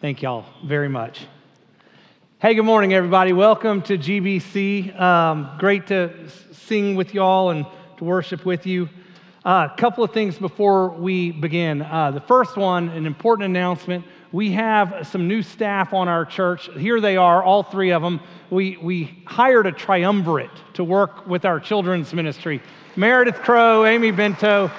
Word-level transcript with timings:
Thank 0.00 0.22
y'all 0.22 0.44
very 0.64 0.88
much. 0.88 1.26
Hey, 2.40 2.54
good 2.54 2.64
morning, 2.64 2.92
everybody. 2.92 3.32
Welcome 3.32 3.80
to 3.82 3.96
GBC. 3.96 5.00
Um, 5.00 5.56
great 5.58 5.86
to 5.86 6.28
sing 6.52 6.96
with 6.96 7.14
y'all 7.14 7.50
and 7.50 7.64
to 7.98 8.04
worship 8.04 8.44
with 8.44 8.66
you. 8.66 8.88
A 9.44 9.48
uh, 9.48 9.76
couple 9.76 10.02
of 10.02 10.12
things 10.12 10.36
before 10.36 10.88
we 10.88 11.30
begin. 11.30 11.80
Uh, 11.80 12.10
the 12.10 12.20
first 12.20 12.56
one, 12.56 12.88
an 12.88 13.06
important 13.06 13.46
announcement. 13.46 14.04
We 14.32 14.50
have 14.52 15.06
some 15.06 15.28
new 15.28 15.42
staff 15.42 15.94
on 15.94 16.08
our 16.08 16.24
church. 16.24 16.68
Here 16.76 17.00
they 17.00 17.16
are, 17.16 17.42
all 17.42 17.62
three 17.62 17.92
of 17.92 18.02
them. 18.02 18.20
We, 18.50 18.76
we 18.78 19.22
hired 19.26 19.66
a 19.66 19.72
triumvirate 19.72 20.50
to 20.74 20.82
work 20.82 21.26
with 21.28 21.44
our 21.44 21.60
children's 21.60 22.12
ministry 22.12 22.60
Meredith 22.96 23.36
Crow, 23.36 23.86
Amy 23.86 24.10
Bento, 24.10 24.70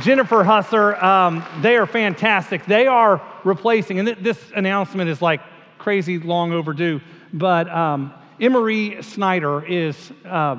Jennifer 0.00 0.42
Husser, 0.42 1.00
um, 1.00 1.44
they 1.62 1.76
are 1.76 1.86
fantastic. 1.86 2.66
They 2.66 2.88
are 2.88 3.22
replacing, 3.44 4.00
and 4.00 4.08
th- 4.08 4.18
this 4.18 4.38
announcement 4.56 5.08
is 5.08 5.22
like 5.22 5.40
crazy 5.78 6.18
long 6.18 6.52
overdue, 6.52 7.00
but 7.32 7.68
um, 7.68 8.12
Emery 8.40 9.00
Snyder 9.02 9.64
is 9.64 10.12
uh, 10.24 10.58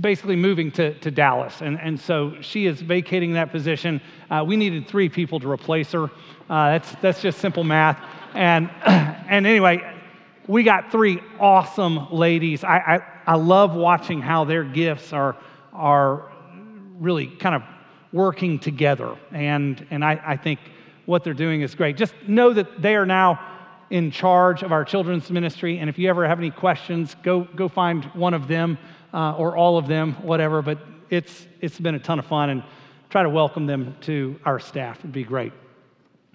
basically 0.00 0.34
moving 0.34 0.72
to, 0.72 0.98
to 0.98 1.12
Dallas, 1.12 1.60
and, 1.60 1.78
and 1.80 2.00
so 2.00 2.34
she 2.40 2.66
is 2.66 2.80
vacating 2.80 3.34
that 3.34 3.52
position. 3.52 4.00
Uh, 4.28 4.44
we 4.44 4.56
needed 4.56 4.88
three 4.88 5.08
people 5.08 5.38
to 5.38 5.48
replace 5.48 5.92
her. 5.92 6.10
Uh, 6.50 6.72
that's, 6.72 6.92
that's 6.96 7.22
just 7.22 7.38
simple 7.38 7.62
math. 7.62 8.02
And, 8.34 8.68
and 8.84 9.46
anyway, 9.46 9.94
we 10.48 10.64
got 10.64 10.90
three 10.90 11.20
awesome 11.38 12.10
ladies. 12.12 12.64
I, 12.64 12.78
I, 12.78 13.00
I 13.28 13.36
love 13.36 13.76
watching 13.76 14.20
how 14.20 14.44
their 14.44 14.64
gifts 14.64 15.12
are, 15.12 15.36
are 15.72 16.32
really 16.98 17.28
kind 17.28 17.54
of 17.54 17.62
working 18.14 18.60
together. 18.60 19.16
And, 19.32 19.84
and 19.90 20.04
I, 20.04 20.20
I 20.24 20.36
think 20.36 20.60
what 21.04 21.24
they're 21.24 21.34
doing 21.34 21.62
is 21.62 21.74
great. 21.74 21.96
Just 21.96 22.14
know 22.28 22.52
that 22.52 22.80
they 22.80 22.94
are 22.94 23.04
now 23.04 23.40
in 23.90 24.12
charge 24.12 24.62
of 24.62 24.70
our 24.70 24.84
children's 24.84 25.30
ministry. 25.30 25.78
And 25.78 25.90
if 25.90 25.98
you 25.98 26.08
ever 26.08 26.26
have 26.26 26.38
any 26.38 26.52
questions, 26.52 27.16
go, 27.24 27.40
go 27.56 27.68
find 27.68 28.04
one 28.06 28.32
of 28.32 28.46
them 28.46 28.78
uh, 29.12 29.34
or 29.34 29.56
all 29.56 29.76
of 29.76 29.88
them, 29.88 30.14
whatever. 30.22 30.62
But 30.62 30.78
it's, 31.10 31.46
it's 31.60 31.78
been 31.78 31.96
a 31.96 31.98
ton 31.98 32.20
of 32.20 32.26
fun 32.26 32.50
and 32.50 32.62
try 33.10 33.24
to 33.24 33.28
welcome 33.28 33.66
them 33.66 33.96
to 34.02 34.38
our 34.44 34.60
staff. 34.60 35.00
It'd 35.00 35.12
be 35.12 35.24
great. 35.24 35.52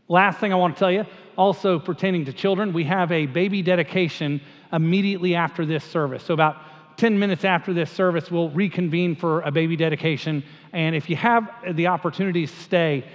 Last 0.10 0.40
thing 0.40 0.52
I 0.52 0.58
want 0.58 0.76
to 0.76 0.80
tell 0.80 0.92
you, 0.92 1.06
also 1.38 1.80
pertaining 1.80 2.26
to 2.26 2.34
children, 2.34 2.74
we 2.74 2.84
have 2.84 3.12
a 3.14 3.26
baby 3.26 3.62
dedication 3.62 4.42
immediately 4.74 5.34
after 5.34 5.66
this 5.66 5.84
service. 5.86 6.24
So, 6.24 6.34
about 6.34 6.58
10 7.00 7.18
minutes 7.18 7.46
after 7.46 7.74
this 7.74 7.90
service, 7.90 8.30
we'll 8.30 8.50
reconvene 8.50 9.16
for 9.16 9.42
a 9.42 9.52
baby 9.52 9.78
dedication. 9.78 10.44
And 10.74 10.96
if 10.96 11.10
you 11.10 11.16
have 11.16 11.50
the 11.74 11.88
opportunity 11.88 12.46
to 12.46 12.54
stay, 12.54 13.06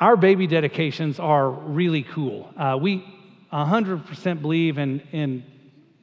our 0.00 0.16
baby 0.16 0.46
dedications 0.46 1.20
are 1.20 1.50
really 1.50 2.02
cool. 2.02 2.50
Uh, 2.56 2.78
we 2.80 3.04
100% 3.52 4.40
believe 4.40 4.78
in, 4.78 5.00
in, 5.12 5.44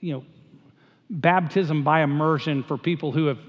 you 0.02 0.14
know, 0.14 0.26
baptism 1.10 1.84
by 1.84 2.04
immersion 2.04 2.64
for 2.64 2.78
people 2.78 3.12
who 3.12 3.26
have 3.26 3.40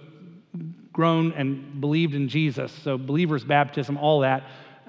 grown 0.92 1.32
and 1.32 1.80
believed 1.82 2.14
in 2.14 2.28
Jesus. 2.28 2.72
So, 2.72 2.96
believers' 2.96 3.44
baptism, 3.44 3.98
all 3.98 4.20
that. 4.20 4.44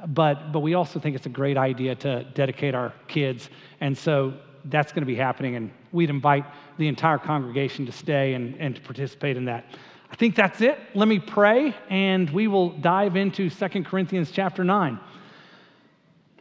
But, 0.08 0.54
but 0.54 0.62
we 0.62 0.76
also 0.76 0.98
think 0.98 1.18
it's 1.18 1.26
a 1.26 1.30
great 1.30 1.58
idea 1.58 1.94
to 1.96 2.24
dedicate 2.24 2.74
our 2.74 2.94
kids. 3.10 3.50
And 3.82 3.98
so, 3.98 4.34
that's 4.66 4.92
going 4.92 5.02
to 5.02 5.08
be 5.08 5.16
happening, 5.16 5.56
and 5.56 5.72
we'd 5.92 6.10
invite 6.10 6.46
the 6.78 6.88
entire 6.88 7.18
congregation 7.18 7.86
to 7.86 7.92
stay 7.92 8.34
and, 8.34 8.56
and 8.60 8.76
to 8.76 8.82
participate 8.82 9.38
in 9.38 9.46
that. 9.46 9.66
I 10.12 10.16
think 10.16 10.36
that's 10.36 10.62
it. 10.62 10.80
Let 10.96 11.08
me 11.08 11.20
pray, 11.20 11.76
and 11.90 12.30
we 12.30 12.48
will 12.48 12.70
dive 12.70 13.16
into 13.16 13.50
Second 13.50 13.86
Corinthians 13.86 14.32
chapter 14.32 14.64
9. 14.64 15.00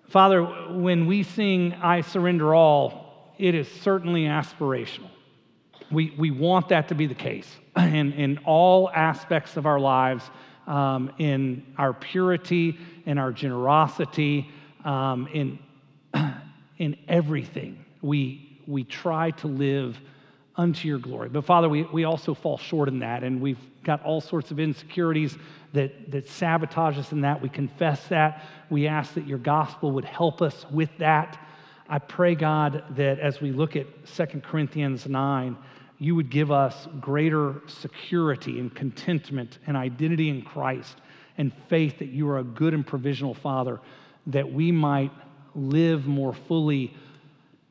Father, 0.08 0.42
when 0.42 1.06
we 1.06 1.22
sing 1.22 1.74
I 1.74 2.00
Surrender 2.00 2.55
All, 2.55 3.34
it 3.39 3.55
is 3.55 3.69
certainly 3.69 4.22
aspirational. 4.22 5.11
We, 5.91 6.14
we 6.19 6.30
want 6.30 6.70
that 6.70 6.89
to 6.89 6.94
be 6.94 7.06
the 7.06 7.14
case 7.14 7.48
in, 7.77 8.12
in 8.12 8.39
all 8.39 8.91
aspects 8.91 9.57
of 9.57 9.67
our 9.67 9.78
lives, 9.78 10.24
um, 10.67 11.12
in 11.18 11.74
our 11.77 11.92
purity, 11.92 12.78
in 13.05 13.18
our 13.18 13.33
generosity, 13.33 14.51
um, 14.84 15.28
in, 15.33 15.58
in 16.78 16.96
everything 17.07 17.84
we, 18.03 18.61
we 18.67 18.85
try 18.85 19.31
to 19.33 19.47
live 19.47 20.01
unto 20.57 20.89
your 20.89 20.98
glory. 20.98 21.29
But 21.29 21.45
Father, 21.45 21.69
we, 21.69 21.85
we 21.85 22.05
also 22.05 22.35
fall 22.35 22.59
short 22.59 22.89
in 22.89 22.98
that, 22.98 23.23
and 23.23 23.41
we've 23.41 23.59
got 23.85 24.03
all 24.05 24.20
sorts 24.20 24.51
of 24.51 24.59
insecurities 24.59 25.39
that, 25.73 26.11
that 26.11 26.29
sabotage 26.29 26.98
us 26.98 27.13
in 27.13 27.20
that. 27.20 27.41
We 27.41 27.48
confess 27.48 28.07
that. 28.08 28.45
We 28.69 28.89
ask 28.89 29.14
that 29.14 29.27
your 29.27 29.39
gospel 29.39 29.92
would 29.92 30.05
help 30.05 30.42
us 30.42 30.67
with 30.70 30.91
that. 30.98 31.39
I 31.89 31.98
pray, 31.98 32.35
God, 32.35 32.85
that 32.97 33.19
as 33.20 33.41
we 33.41 33.53
look 33.53 33.77
at 33.77 33.87
2 34.07 34.41
Corinthians 34.41 35.07
9, 35.07 35.57
you 35.98 36.14
would 36.14 36.31
give 36.31 36.51
us 36.51 36.87
greater 37.01 37.63
security 37.67 38.61
and 38.61 38.75
contentment 38.75 39.58
and 39.67 39.77
identity 39.77 40.29
in 40.29 40.42
Christ 40.42 40.98
and 41.39 41.53
faith 41.69 41.98
that 41.98 42.08
you 42.08 42.29
are 42.29 42.39
a 42.39 42.45
good 42.45 42.75
and 42.75 42.87
provisional 42.87 43.35
Father, 43.35 43.81
that 44.27 44.53
we 44.53 44.70
might 44.70 45.13
live 45.55 46.07
more 46.07 46.35
fully 46.35 46.95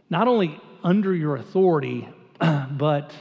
not 0.10 0.28
only 0.28 0.60
under 0.84 1.14
your 1.14 1.36
authority, 1.36 2.08
but 2.72 3.14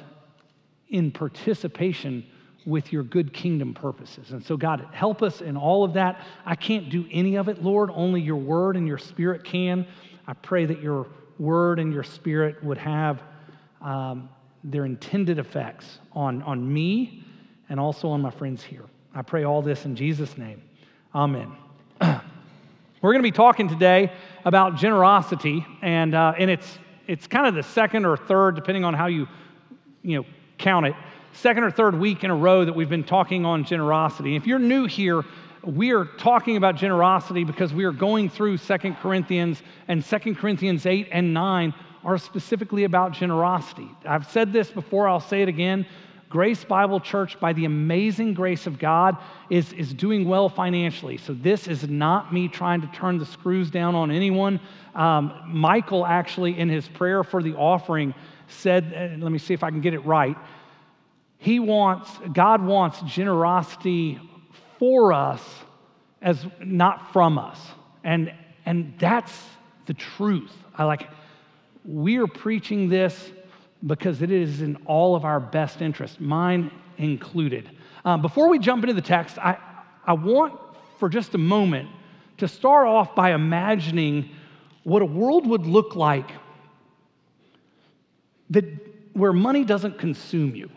in 0.89 1.11
participation 1.11 2.25
with 2.65 2.93
your 2.93 3.05
good 3.05 3.33
kingdom 3.33 3.73
purposes. 3.73 4.33
And 4.33 4.45
so, 4.45 4.57
God, 4.57 4.89
help 4.93 5.23
us 5.23 5.41
in 5.41 5.57
all 5.57 5.85
of 5.85 5.95
that. 5.95 6.27
I 6.45 6.57
can't 6.57 6.91
do 6.91 7.07
any 7.13 7.37
of 7.37 7.49
it, 7.49 7.63
Lord. 7.63 7.91
Only 7.93 8.21
your 8.21 8.37
word 8.37 8.77
and 8.77 8.87
your 8.87 8.99
spirit 8.99 9.45
can. 9.45 9.87
I 10.27 10.33
pray 10.33 10.67
that 10.67 10.83
your 10.83 11.07
word 11.39 11.79
and 11.79 11.93
your 11.93 12.03
spirit 12.03 12.63
would 12.65 12.79
have 12.79 13.23
um, 13.81 14.29
their 14.65 14.85
intended 14.85 15.39
effects 15.39 16.01
on, 16.13 16.43
on 16.43 16.73
me 16.73 17.25
and 17.69 17.79
also 17.79 18.09
on 18.09 18.21
my 18.21 18.31
friends 18.31 18.63
here. 18.65 18.85
I 19.15 19.23
pray 19.23 19.45
all 19.45 19.63
this 19.63 19.85
in 19.85 19.95
Jesus' 19.95 20.37
name. 20.37 20.63
Amen. 21.15 21.57
We're 23.07 23.13
going 23.13 23.23
to 23.23 23.31
be 23.31 23.37
talking 23.37 23.69
today 23.69 24.11
about 24.45 24.75
generosity, 24.75 25.65
and, 25.81 26.13
uh, 26.13 26.35
and 26.37 26.51
it's, 26.51 26.77
it's 27.07 27.29
kind 27.29 27.47
of 27.47 27.55
the 27.55 27.63
second 27.63 28.05
or 28.05 28.17
third, 28.17 28.57
depending 28.57 28.83
on 28.83 28.95
how 28.95 29.07
you, 29.07 29.29
you 30.03 30.17
know, 30.17 30.27
count 30.59 30.87
it, 30.87 30.97
second 31.33 31.63
or 31.63 31.71
third 31.71 31.97
week 31.97 32.25
in 32.25 32.33
a 32.33 32.35
row 32.35 32.65
that 32.65 32.75
we've 32.75 32.89
been 32.89 33.05
talking 33.05 33.47
on 33.47 33.63
generosity. 33.63 34.35
If 34.35 34.45
you're 34.45 34.59
new 34.59 34.87
here, 34.87 35.23
we 35.63 35.93
are 35.93 36.05
talking 36.05 36.57
about 36.57 36.75
generosity 36.75 37.45
because 37.45 37.73
we 37.73 37.85
are 37.85 37.93
going 37.93 38.29
through 38.29 38.57
Second 38.57 38.97
Corinthians, 38.97 39.63
and 39.87 40.05
Second 40.05 40.39
Corinthians 40.39 40.85
8 40.85 41.07
and 41.13 41.33
9 41.33 41.75
are 42.05 42.19
specifically 42.19 42.83
about 42.83 43.13
generosity. 43.13 43.89
I've 44.05 44.29
said 44.29 44.53
this 44.53 44.73
before, 44.73 45.09
I'll 45.09 45.21
say 45.21 45.43
it 45.43 45.49
again. 45.49 45.87
Grace 46.29 46.65
Bible 46.65 46.99
Church, 46.99 47.39
by 47.39 47.53
the 47.53 47.65
amazing 47.65 48.35
grace 48.35 48.67
of 48.67 48.79
God, 48.79 49.17
is, 49.49 49.73
is 49.75 49.95
doing 49.95 50.29
well 50.29 50.49
financially. 50.49 51.19
So, 51.19 51.33
this 51.35 51.69
is 51.69 51.89
not 51.89 52.35
me 52.35 52.49
trying 52.49 52.81
to 52.81 52.89
turn 52.89 53.19
the 53.19 53.27
screws 53.27 53.71
down 53.71 53.95
on 53.95 54.11
anyone. 54.11 54.61
Um, 54.95 55.33
Michael, 55.47 56.05
actually, 56.05 56.59
in 56.59 56.69
his 56.69 56.89
prayer 56.89 57.23
for 57.23 57.43
the 57.43 57.55
offering, 57.55 58.15
said, 58.49 58.93
uh, 58.93 59.23
let 59.23 59.31
me 59.31 59.39
see 59.39 59.55
if 59.55 59.63
I 59.63 59.71
can 59.71 59.81
get 59.81 59.95
it 59.95 60.05
right. 60.05 60.37
He 61.39 61.61
wants, 61.61 62.11
God 62.33 62.63
wants 62.63 63.01
generosity 63.03 64.19
for 64.79 65.13
us 65.13 65.43
as 66.23 66.45
not 66.61 67.13
from 67.13 67.39
us. 67.39 67.61
And, 68.03 68.33
and 68.65 68.95
that's 68.99 69.33
the 69.87 69.95
truth. 69.95 70.53
I 70.75 70.85
like, 70.85 71.09
we 71.85 72.17
are 72.17 72.27
preaching 72.27 72.89
this 72.89 73.31
because 73.87 74.23
it 74.23 74.31
is 74.31 74.63
in 74.63 74.77
all 74.87 75.15
of 75.15 75.25
our 75.25 75.39
best 75.39 75.81
interest, 75.81 76.21
mine 76.21 76.71
included. 76.99 77.71
Um, 78.05 78.23
before 78.23 78.49
we 78.49 78.59
jump 78.59 78.83
into 78.85 78.95
the 78.95 79.03
text, 79.03 79.39
I, 79.39 79.59
I 80.05 80.15
want 80.15 80.59
for 80.99 81.09
just 81.09 81.35
a 81.35 81.39
moment 81.39 81.89
to 82.39 82.49
start 82.49 82.87
off 82.87 83.15
by 83.15 83.33
imagining 83.33 84.31
what 84.83 85.03
a 85.03 85.07
world 85.07 85.47
would 85.47 85.67
look 85.67 85.97
like 85.97 86.31
that, 88.51 88.65
where 89.13 89.33
money 89.33 89.65
doesn't 89.65 89.99
consume 89.99 90.55
you. 90.55 90.71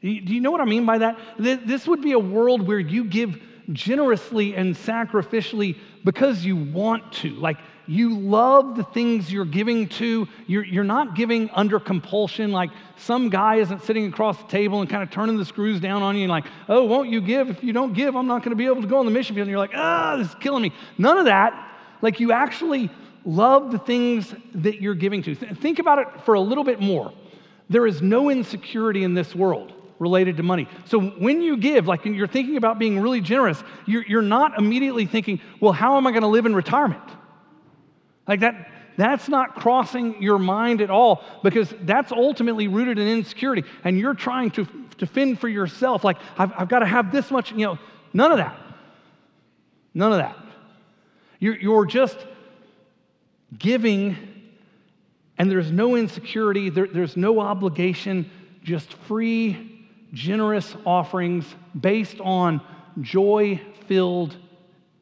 Do 0.00 0.08
you 0.08 0.40
know 0.40 0.50
what 0.50 0.60
I 0.60 0.64
mean 0.64 0.86
by 0.86 0.98
that? 0.98 1.18
This 1.38 1.86
would 1.86 2.02
be 2.02 2.12
a 2.12 2.18
world 2.18 2.66
where 2.66 2.78
you 2.78 3.04
give 3.04 3.40
generously 3.72 4.54
and 4.54 4.74
sacrificially 4.74 5.76
because 6.04 6.44
you 6.44 6.56
want 6.56 7.12
to. 7.14 7.30
Like 7.30 7.58
you 7.88 8.18
love 8.18 8.76
the 8.76 8.84
things 8.84 9.32
you're 9.32 9.44
giving 9.46 9.88
to. 9.88 10.28
You're, 10.46 10.64
you're 10.64 10.84
not 10.84 11.16
giving 11.16 11.48
under 11.50 11.80
compulsion, 11.80 12.52
like 12.52 12.70
some 12.96 13.30
guy 13.30 13.56
isn't 13.56 13.82
sitting 13.82 14.06
across 14.06 14.36
the 14.36 14.48
table 14.48 14.80
and 14.80 14.90
kind 14.90 15.02
of 15.02 15.10
turning 15.10 15.38
the 15.38 15.44
screws 15.44 15.80
down 15.80 16.02
on 16.02 16.14
you 16.14 16.22
and 16.22 16.30
like, 16.30 16.44
oh, 16.68 16.84
won't 16.84 17.08
you 17.08 17.20
give? 17.20 17.48
If 17.48 17.64
you 17.64 17.72
don't 17.72 17.94
give, 17.94 18.14
I'm 18.14 18.26
not 18.26 18.42
going 18.42 18.50
to 18.50 18.56
be 18.56 18.66
able 18.66 18.82
to 18.82 18.88
go 18.88 18.98
on 18.98 19.06
the 19.06 19.10
mission 19.10 19.34
field. 19.34 19.46
And 19.46 19.50
you're 19.50 19.58
like, 19.58 19.74
ah, 19.74 20.16
this 20.18 20.28
is 20.28 20.34
killing 20.34 20.62
me. 20.62 20.72
None 20.98 21.16
of 21.16 21.24
that. 21.24 21.76
Like 22.02 22.20
you 22.20 22.32
actually 22.32 22.90
love 23.24 23.72
the 23.72 23.78
things 23.78 24.34
that 24.54 24.80
you're 24.82 24.94
giving 24.94 25.22
to. 25.22 25.34
Think 25.34 25.78
about 25.78 25.98
it 25.98 26.08
for 26.24 26.34
a 26.34 26.40
little 26.40 26.64
bit 26.64 26.80
more. 26.80 27.12
There 27.70 27.86
is 27.86 28.02
no 28.02 28.30
insecurity 28.30 29.02
in 29.02 29.14
this 29.14 29.34
world 29.34 29.72
related 29.98 30.36
to 30.36 30.42
money. 30.42 30.68
So 30.84 31.00
when 31.00 31.40
you 31.40 31.56
give, 31.56 31.86
like 31.86 32.04
you're 32.04 32.26
thinking 32.26 32.56
about 32.56 32.78
being 32.78 33.00
really 33.00 33.20
generous, 33.20 33.62
you're, 33.86 34.04
you're 34.04 34.22
not 34.22 34.58
immediately 34.58 35.06
thinking, 35.06 35.40
well, 35.60 35.72
how 35.72 35.96
am 35.96 36.06
I 36.06 36.10
going 36.10 36.22
to 36.22 36.28
live 36.28 36.46
in 36.46 36.54
retirement? 36.54 37.02
Like 38.28 38.40
that, 38.40 38.70
that's 38.98 39.28
not 39.28 39.54
crossing 39.54 40.22
your 40.22 40.38
mind 40.38 40.82
at 40.82 40.90
all 40.90 41.24
because 41.42 41.72
that's 41.82 42.12
ultimately 42.12 42.68
rooted 42.68 42.98
in 42.98 43.08
insecurity. 43.08 43.64
And 43.82 43.98
you're 43.98 44.14
trying 44.14 44.50
to, 44.52 44.66
to 44.98 45.06
fend 45.06 45.40
for 45.40 45.48
yourself. 45.48 46.04
Like, 46.04 46.18
I've, 46.36 46.52
I've 46.56 46.68
got 46.68 46.80
to 46.80 46.86
have 46.86 47.10
this 47.10 47.30
much, 47.30 47.52
you 47.52 47.64
know, 47.64 47.78
none 48.12 48.30
of 48.30 48.38
that. 48.38 48.56
None 49.94 50.12
of 50.12 50.18
that. 50.18 50.36
You're, 51.38 51.56
you're 51.56 51.86
just 51.86 52.18
giving, 53.56 54.16
and 55.38 55.50
there's 55.50 55.72
no 55.72 55.96
insecurity, 55.96 56.68
there, 56.68 56.86
there's 56.86 57.16
no 57.16 57.40
obligation, 57.40 58.30
just 58.62 58.92
free, 58.92 59.86
generous 60.12 60.76
offerings 60.84 61.46
based 61.80 62.20
on 62.20 62.60
joy 63.00 63.60
filled 63.86 64.36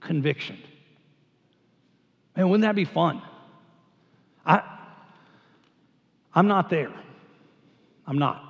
conviction. 0.00 0.58
Man, 2.36 2.48
wouldn't 2.48 2.62
that 2.62 2.74
be 2.74 2.84
fun? 2.84 3.22
I, 4.44 4.62
I'm 6.34 6.46
not 6.46 6.68
there. 6.68 6.92
I'm 8.06 8.18
not. 8.18 8.42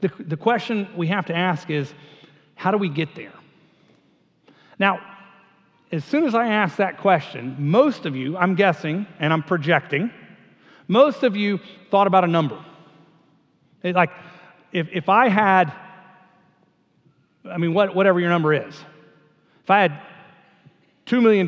The, 0.00 0.10
the 0.18 0.36
question 0.36 0.88
we 0.96 1.08
have 1.08 1.26
to 1.26 1.34
ask 1.34 1.70
is 1.70 1.92
how 2.54 2.70
do 2.70 2.78
we 2.78 2.88
get 2.88 3.14
there? 3.14 3.32
Now, 4.78 5.00
as 5.90 6.04
soon 6.04 6.24
as 6.24 6.34
I 6.34 6.48
ask 6.48 6.76
that 6.76 6.98
question, 6.98 7.56
most 7.58 8.04
of 8.04 8.14
you, 8.14 8.36
I'm 8.36 8.54
guessing, 8.54 9.06
and 9.18 9.32
I'm 9.32 9.42
projecting, 9.42 10.10
most 10.88 11.22
of 11.22 11.36
you 11.36 11.60
thought 11.90 12.06
about 12.06 12.24
a 12.24 12.26
number. 12.26 12.62
like, 13.82 14.10
if, 14.72 14.88
if 14.92 15.08
I 15.08 15.28
had, 15.28 15.72
I 17.48 17.58
mean, 17.58 17.72
what, 17.74 17.94
whatever 17.94 18.20
your 18.20 18.30
number 18.30 18.52
is, 18.52 18.74
if 19.62 19.70
I 19.70 19.80
had 19.80 20.00
$2 21.06 21.22
million, 21.22 21.46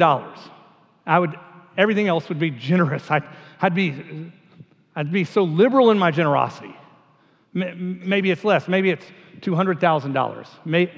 I 1.06 1.18
would, 1.18 1.38
everything 1.78 2.08
else 2.08 2.28
would 2.28 2.38
be 2.38 2.50
generous. 2.50 3.10
I'd, 3.10 3.24
I'd, 3.60 3.74
be, 3.74 4.32
I'd 4.94 5.12
be 5.12 5.24
so 5.24 5.44
liberal 5.44 5.90
in 5.90 5.98
my 5.98 6.10
generosity. 6.10 6.76
Maybe 7.54 8.30
it's 8.30 8.44
less. 8.44 8.68
Maybe 8.68 8.90
it's 8.90 9.06
$200,000. 9.40 10.46
Maybe, 10.64 10.92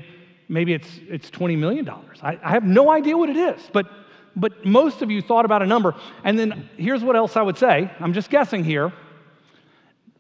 maybe 0.49 0.73
it's, 0.73 0.89
it's 1.09 1.31
$20 1.31 1.59
million. 1.59 1.89
I, 2.23 2.39
I 2.43 2.51
have 2.51 2.65
no 2.65 2.91
idea 2.91 3.17
what 3.17 3.29
it 3.29 3.37
is, 3.37 3.61
but, 3.73 3.87
but 4.35 4.65
most 4.65 5.03
of 5.03 5.11
you 5.11 5.23
thought 5.23 5.45
about 5.45 5.63
a 5.63 5.67
number. 5.67 5.95
And 6.25 6.39
then 6.39 6.69
here's 6.77 7.05
what 7.05 7.17
else 7.17 7.37
I 7.37 7.43
would 7.43 7.59
say 7.59 7.91
I'm 8.01 8.13
just 8.13 8.31
guessing 8.31 8.65
here. 8.65 8.93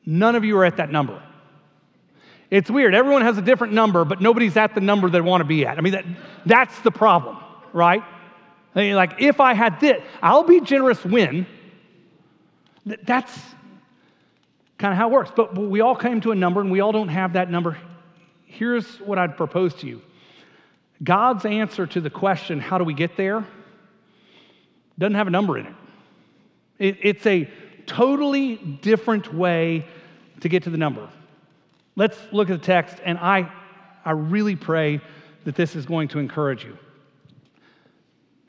None 0.06 0.36
of 0.36 0.44
you 0.44 0.56
are 0.58 0.64
at 0.64 0.76
that 0.76 0.90
number. 0.90 1.22
It's 2.50 2.70
weird. 2.70 2.94
Everyone 2.94 3.22
has 3.22 3.36
a 3.36 3.42
different 3.42 3.74
number, 3.74 4.04
but 4.04 4.22
nobody's 4.22 4.56
at 4.56 4.74
the 4.74 4.80
number 4.80 5.10
they 5.10 5.20
want 5.20 5.42
to 5.42 5.44
be 5.44 5.66
at. 5.66 5.76
I 5.76 5.82
mean, 5.82 5.92
that, 5.92 6.06
that's 6.46 6.80
the 6.80 6.90
problem, 6.90 7.36
right? 7.74 8.02
Like, 8.78 9.20
if 9.20 9.40
I 9.40 9.54
had 9.54 9.80
this, 9.80 10.02
I'll 10.22 10.44
be 10.44 10.60
generous 10.60 11.04
when. 11.04 11.46
That's 12.86 13.36
kind 14.78 14.92
of 14.92 14.98
how 14.98 15.08
it 15.08 15.12
works. 15.12 15.32
But 15.34 15.56
we 15.58 15.80
all 15.80 15.96
came 15.96 16.20
to 16.22 16.30
a 16.30 16.34
number, 16.34 16.60
and 16.60 16.70
we 16.70 16.80
all 16.80 16.92
don't 16.92 17.08
have 17.08 17.32
that 17.32 17.50
number. 17.50 17.76
Here's 18.46 18.86
what 19.00 19.18
I'd 19.18 19.36
propose 19.36 19.74
to 19.76 19.86
you 19.86 20.00
God's 21.02 21.44
answer 21.44 21.86
to 21.88 22.00
the 22.00 22.10
question, 22.10 22.60
how 22.60 22.78
do 22.78 22.84
we 22.84 22.94
get 22.94 23.16
there, 23.16 23.44
doesn't 24.98 25.14
have 25.14 25.26
a 25.26 25.30
number 25.30 25.58
in 25.58 25.66
it. 25.66 25.74
it 26.78 26.98
it's 27.02 27.26
a 27.26 27.50
totally 27.86 28.56
different 28.56 29.34
way 29.34 29.86
to 30.40 30.48
get 30.48 30.64
to 30.64 30.70
the 30.70 30.76
number. 30.76 31.08
Let's 31.96 32.16
look 32.30 32.48
at 32.48 32.60
the 32.60 32.64
text, 32.64 32.98
and 33.04 33.18
I, 33.18 33.50
I 34.04 34.12
really 34.12 34.54
pray 34.54 35.00
that 35.44 35.56
this 35.56 35.74
is 35.74 35.84
going 35.84 36.08
to 36.08 36.20
encourage 36.20 36.64
you. 36.64 36.78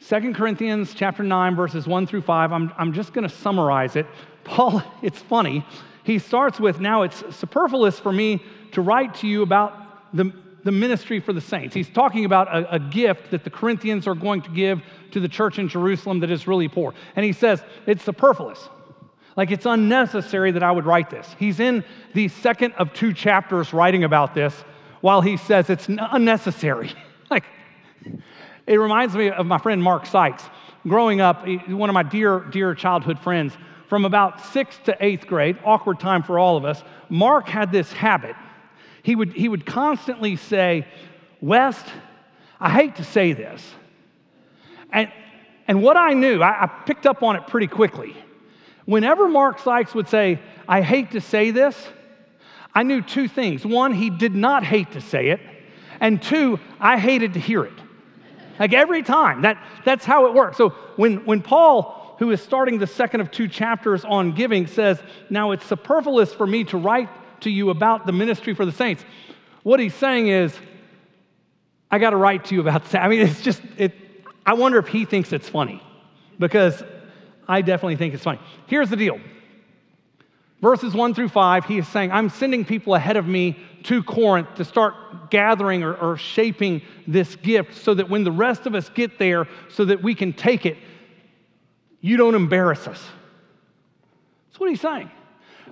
2 0.08 0.34
Corinthians 0.34 0.94
chapter 0.94 1.24
9, 1.24 1.56
verses 1.56 1.88
1 1.88 2.08
through 2.08 2.22
5, 2.22 2.52
I'm, 2.52 2.74
I'm 2.78 2.94
just 2.94 3.14
going 3.14 3.28
to 3.28 3.34
summarize 3.34 3.96
it. 3.96 4.06
Paul, 4.44 4.82
it's 5.02 5.20
funny. 5.20 5.66
He 6.04 6.20
starts 6.20 6.60
with, 6.60 6.80
Now 6.80 7.04
it's 7.04 7.24
superfluous 7.36 8.00
for 8.00 8.12
me 8.12 8.42
to 8.72 8.82
write 8.82 9.16
to 9.16 9.28
you 9.28 9.44
about 9.44 10.16
the, 10.16 10.34
the 10.64 10.72
ministry 10.72 11.20
for 11.20 11.34
the 11.34 11.42
saints. 11.42 11.76
He's 11.76 11.90
talking 11.90 12.26
about 12.26 12.48
a, 12.48 12.76
a 12.76 12.80
gift 12.80 13.32
that 13.32 13.44
the 13.44 13.50
Corinthians 13.50 14.08
are 14.08 14.16
going 14.16 14.42
to 14.42 14.50
give 14.50 14.82
to 15.12 15.20
the 15.20 15.28
church 15.28 15.60
in 15.60 15.68
Jerusalem 15.68 16.20
that 16.22 16.32
is 16.32 16.48
really 16.48 16.68
poor. 16.68 16.94
And 17.16 17.26
he 17.26 17.34
says, 17.34 17.62
It's 17.86 18.04
superfluous. 18.04 18.70
Like 19.36 19.52
it's 19.52 19.66
unnecessary 19.66 20.52
that 20.52 20.64
I 20.64 20.72
would 20.72 20.86
write 20.86 21.10
this. 21.10 21.36
He's 21.38 21.60
in 21.60 21.84
the 22.14 22.28
second 22.28 22.74
of 22.74 22.94
two 22.94 23.14
chapters 23.14 23.74
writing 23.74 24.04
about 24.04 24.34
this 24.34 24.54
while 25.02 25.22
he 25.22 25.38
says 25.38 25.70
it's 25.70 25.88
unnecessary. 25.88 26.92
like 27.30 27.46
it 28.70 28.78
reminds 28.78 29.16
me 29.16 29.32
of 29.32 29.48
my 29.48 29.58
friend 29.58 29.82
Mark 29.82 30.06
Sykes. 30.06 30.44
Growing 30.88 31.22
up, 31.22 31.46
one 31.68 31.90
of 31.90 31.94
my 31.96 32.04
dear, 32.04 32.40
dear 32.40 32.76
childhood 32.76 33.20
friends, 33.20 33.58
from 33.88 34.06
about 34.06 34.40
sixth 34.46 34.84
to 34.84 34.96
eighth 35.04 35.26
grade, 35.26 35.58
awkward 35.66 36.00
time 36.00 36.22
for 36.22 36.38
all 36.38 36.56
of 36.56 36.64
us, 36.64 36.84
Mark 37.10 37.50
had 37.50 37.72
this 37.72 37.92
habit. 37.92 38.36
He 39.02 39.16
would, 39.16 39.34
he 39.34 39.50
would 39.50 39.66
constantly 39.66 40.36
say, 40.36 40.88
West, 41.42 41.86
I 42.60 42.70
hate 42.70 42.98
to 42.98 43.04
say 43.04 43.34
this. 43.34 43.68
And, 44.92 45.12
and 45.68 45.82
what 45.82 45.98
I 45.98 46.14
knew, 46.14 46.44
I, 46.44 46.66
I 46.66 46.68
picked 46.68 47.08
up 47.08 47.24
on 47.24 47.36
it 47.36 47.48
pretty 47.48 47.68
quickly 47.68 48.16
whenever 48.86 49.28
Mark 49.28 49.60
Sykes 49.60 49.96
would 49.96 50.10
say, 50.10 50.40
I 50.68 50.82
hate 50.82 51.12
to 51.12 51.22
say 51.22 51.52
this, 51.52 51.76
I 52.74 52.84
knew 52.84 53.02
two 53.02 53.28
things. 53.28 53.66
One, 53.66 53.94
he 53.94 54.12
did 54.12 54.36
not 54.36 54.64
hate 54.64 54.92
to 54.92 55.02
say 55.02 55.30
it, 55.30 55.40
and 56.00 56.22
two, 56.22 56.60
I 56.80 57.00
hated 57.00 57.34
to 57.34 57.40
hear 57.40 57.64
it. 57.64 57.74
Like 58.60 58.74
every 58.74 59.02
time, 59.04 59.44
that, 59.44 59.58
that's 59.86 60.06
how 60.06 60.28
it 60.28 60.34
works. 60.34 60.58
So 60.58 60.70
when, 60.98 61.26
when 61.26 61.42
Paul, 61.42 62.16
who 62.20 62.30
is 62.32 62.42
starting 62.42 62.78
the 62.78 62.88
second 62.88 63.22
of 63.22 63.32
two 63.32 63.48
chapters 63.48 64.04
on 64.04 64.34
giving, 64.34 64.68
says, 64.68 65.02
Now 65.30 65.52
it's 65.52 65.66
superfluous 65.66 66.34
for 66.34 66.46
me 66.46 66.66
to 66.66 66.78
write 66.78 67.10
to 67.42 67.50
you 67.50 67.70
about 67.70 68.06
the 68.06 68.12
ministry 68.12 68.54
for 68.54 68.66
the 68.66 68.72
saints, 68.72 69.04
what 69.64 69.80
he's 69.80 69.96
saying 69.96 70.28
is, 70.28 70.54
I 71.92 71.98
got 71.98 72.12
to 72.12 72.18
write 72.18 72.46
to 72.46 72.56
you 72.56 72.62
about 72.62 72.86
that. 72.92 73.02
I 73.04 73.08
mean, 73.08 73.22
it's 73.22 73.42
just, 73.42 73.62
it, 73.78 73.94
I 74.46 74.54
wonder 74.54 74.78
if 74.78 74.88
he 74.88 75.06
thinks 75.06 75.32
it's 75.32 75.50
funny 75.50 75.82
because 76.38 76.84
I 77.48 77.62
definitely 77.62 77.96
think 77.96 78.14
it's 78.14 78.24
funny. 78.24 78.40
Here's 78.68 78.90
the 78.90 78.98
deal 78.98 79.20
verses 80.62 80.94
1 80.94 81.14
through 81.14 81.30
5, 81.30 81.66
he 81.66 81.78
is 81.78 81.88
saying, 81.88 82.12
I'm 82.12 82.30
sending 82.30 82.66
people 82.66 82.96
ahead 82.96 83.18
of 83.18 83.26
me 83.26 83.58
to 83.84 84.04
Corinth 84.04 84.56
to 84.56 84.66
start 84.66 85.30
gathering 85.30 85.84
or, 85.84 85.94
or, 85.96 86.18
shaping 86.18 86.82
this 87.08 87.36
gift 87.36 87.76
so 87.76 87.94
that 87.94 88.10
when 88.10 88.24
the 88.24 88.32
rest 88.32 88.66
of 88.66 88.76
us 88.76 88.90
get 88.90 89.20
there, 89.20 89.48
so 89.70 89.86
that 89.86 90.02
we 90.02 90.16
can 90.16 90.34
take 90.34 90.66
it, 90.66 90.78
you 92.02 92.18
don't 92.18 92.36
embarrass 92.36 92.88
us. 92.88 93.04
That's 94.48 94.60
what 94.60 94.70
he's 94.70 94.82
saying. 94.82 95.12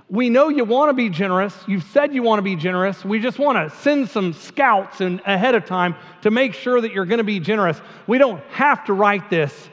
We 0.09 0.29
know 0.29 0.49
you 0.49 0.63
want 0.63 0.89
to 0.89 0.93
be 0.93 1.09
generous. 1.09 1.53
You've 1.67 1.83
said 1.83 2.13
you 2.13 2.23
want 2.23 2.39
to 2.39 2.43
be 2.43 2.55
generous. 2.55 3.03
We 3.03 3.19
just 3.19 3.39
want 3.39 3.57
to 3.57 3.77
send 3.79 4.09
some 4.09 4.33
scouts 4.33 5.01
in 5.01 5.21
ahead 5.25 5.55
of 5.55 5.65
time 5.65 5.95
to 6.21 6.31
make 6.31 6.53
sure 6.53 6.79
that 6.79 6.93
you're 6.93 7.05
going 7.05 7.17
to 7.17 7.23
be 7.23 7.39
generous. 7.39 7.81
We 8.05 8.17
don't 8.17 8.41
have 8.51 8.85
to 8.85 8.93
write 8.93 9.29
this 9.29 9.69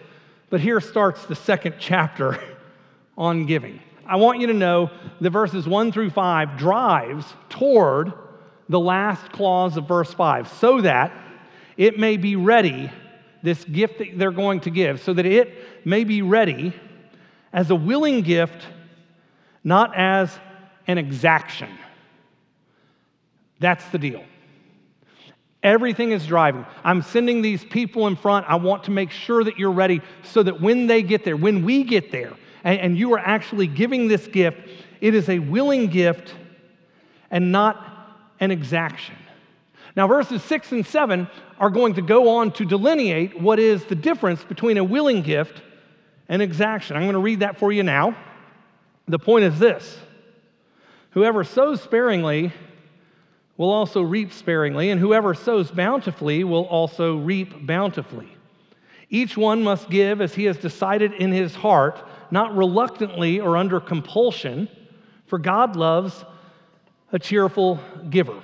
but 0.54 0.60
here 0.60 0.80
starts 0.80 1.26
the 1.26 1.34
second 1.34 1.74
chapter 1.80 2.38
on 3.18 3.44
giving. 3.44 3.80
I 4.06 4.14
want 4.14 4.38
you 4.38 4.46
to 4.46 4.54
know 4.54 4.88
that 5.20 5.30
verses 5.30 5.66
1 5.66 5.90
through 5.90 6.10
5 6.10 6.56
drives 6.56 7.26
toward 7.48 8.12
the 8.68 8.80
last 8.80 9.30
clause 9.32 9.76
of 9.76 9.86
verse 9.86 10.12
5 10.12 10.48
so 10.48 10.80
that 10.80 11.12
it 11.76 11.98
may 11.98 12.16
be 12.16 12.36
ready, 12.36 12.90
this 13.42 13.64
gift 13.64 13.98
that 13.98 14.18
they're 14.18 14.30
going 14.30 14.60
to 14.60 14.70
give, 14.70 15.00
so 15.00 15.12
that 15.12 15.26
it 15.26 15.86
may 15.86 16.04
be 16.04 16.22
ready 16.22 16.72
as 17.52 17.70
a 17.70 17.74
willing 17.74 18.22
gift, 18.22 18.66
not 19.62 19.94
as 19.96 20.38
an 20.86 20.98
exaction. 20.98 21.68
That's 23.60 23.86
the 23.88 23.98
deal. 23.98 24.24
Everything 25.62 26.12
is 26.12 26.26
driving. 26.26 26.66
I'm 26.84 27.00
sending 27.00 27.40
these 27.40 27.64
people 27.64 28.06
in 28.06 28.16
front. 28.16 28.44
I 28.48 28.56
want 28.56 28.84
to 28.84 28.90
make 28.90 29.10
sure 29.10 29.42
that 29.42 29.58
you're 29.58 29.72
ready 29.72 30.02
so 30.22 30.42
that 30.42 30.60
when 30.60 30.86
they 30.86 31.02
get 31.02 31.24
there, 31.24 31.36
when 31.36 31.64
we 31.64 31.84
get 31.84 32.12
there, 32.12 32.34
and, 32.64 32.78
and 32.80 32.98
you 32.98 33.14
are 33.14 33.18
actually 33.18 33.66
giving 33.66 34.08
this 34.08 34.26
gift, 34.26 34.58
it 35.00 35.14
is 35.14 35.28
a 35.28 35.38
willing 35.38 35.86
gift 35.86 36.34
and 37.30 37.50
not 37.50 37.93
an 38.40 38.50
exaction. 38.50 39.16
Now, 39.96 40.08
verses 40.08 40.42
six 40.42 40.72
and 40.72 40.84
seven 40.84 41.28
are 41.58 41.70
going 41.70 41.94
to 41.94 42.02
go 42.02 42.28
on 42.36 42.50
to 42.52 42.64
delineate 42.64 43.40
what 43.40 43.58
is 43.58 43.84
the 43.84 43.94
difference 43.94 44.42
between 44.42 44.76
a 44.76 44.84
willing 44.84 45.22
gift 45.22 45.62
and 46.28 46.42
exaction. 46.42 46.96
I'm 46.96 47.02
going 47.04 47.14
to 47.14 47.20
read 47.20 47.40
that 47.40 47.58
for 47.58 47.70
you 47.70 47.82
now. 47.82 48.16
The 49.06 49.18
point 49.18 49.44
is 49.44 49.58
this 49.58 49.98
whoever 51.10 51.44
sows 51.44 51.80
sparingly 51.80 52.52
will 53.56 53.70
also 53.70 54.02
reap 54.02 54.32
sparingly, 54.32 54.90
and 54.90 55.00
whoever 55.00 55.32
sows 55.32 55.70
bountifully 55.70 56.42
will 56.42 56.64
also 56.64 57.18
reap 57.18 57.66
bountifully. 57.66 58.28
Each 59.10 59.36
one 59.36 59.62
must 59.62 59.88
give 59.90 60.20
as 60.20 60.34
he 60.34 60.44
has 60.44 60.56
decided 60.56 61.12
in 61.12 61.30
his 61.30 61.54
heart, 61.54 62.02
not 62.32 62.56
reluctantly 62.56 63.38
or 63.38 63.56
under 63.56 63.78
compulsion, 63.78 64.68
for 65.26 65.38
God 65.38 65.76
loves 65.76 66.24
a 67.14 67.18
cheerful 67.18 67.78
giver. 68.10 68.42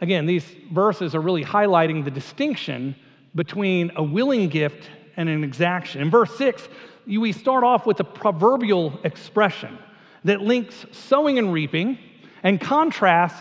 Again, 0.00 0.26
these 0.26 0.44
verses 0.72 1.14
are 1.14 1.20
really 1.20 1.44
highlighting 1.44 2.04
the 2.04 2.10
distinction 2.10 2.96
between 3.36 3.92
a 3.94 4.02
willing 4.02 4.48
gift 4.48 4.90
and 5.16 5.28
an 5.28 5.44
exaction. 5.44 6.02
In 6.02 6.10
verse 6.10 6.36
6, 6.36 6.68
we 7.06 7.30
start 7.30 7.62
off 7.62 7.86
with 7.86 8.00
a 8.00 8.04
proverbial 8.04 8.98
expression 9.04 9.78
that 10.24 10.40
links 10.40 10.84
sowing 10.90 11.38
and 11.38 11.52
reaping 11.52 11.98
and 12.42 12.60
contrasts 12.60 13.40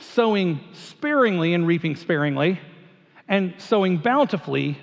sowing 0.00 0.60
sparingly 0.72 1.54
and 1.54 1.64
reaping 1.64 1.94
sparingly 1.94 2.60
and 3.28 3.54
sowing 3.58 3.98
bountifully 3.98 4.76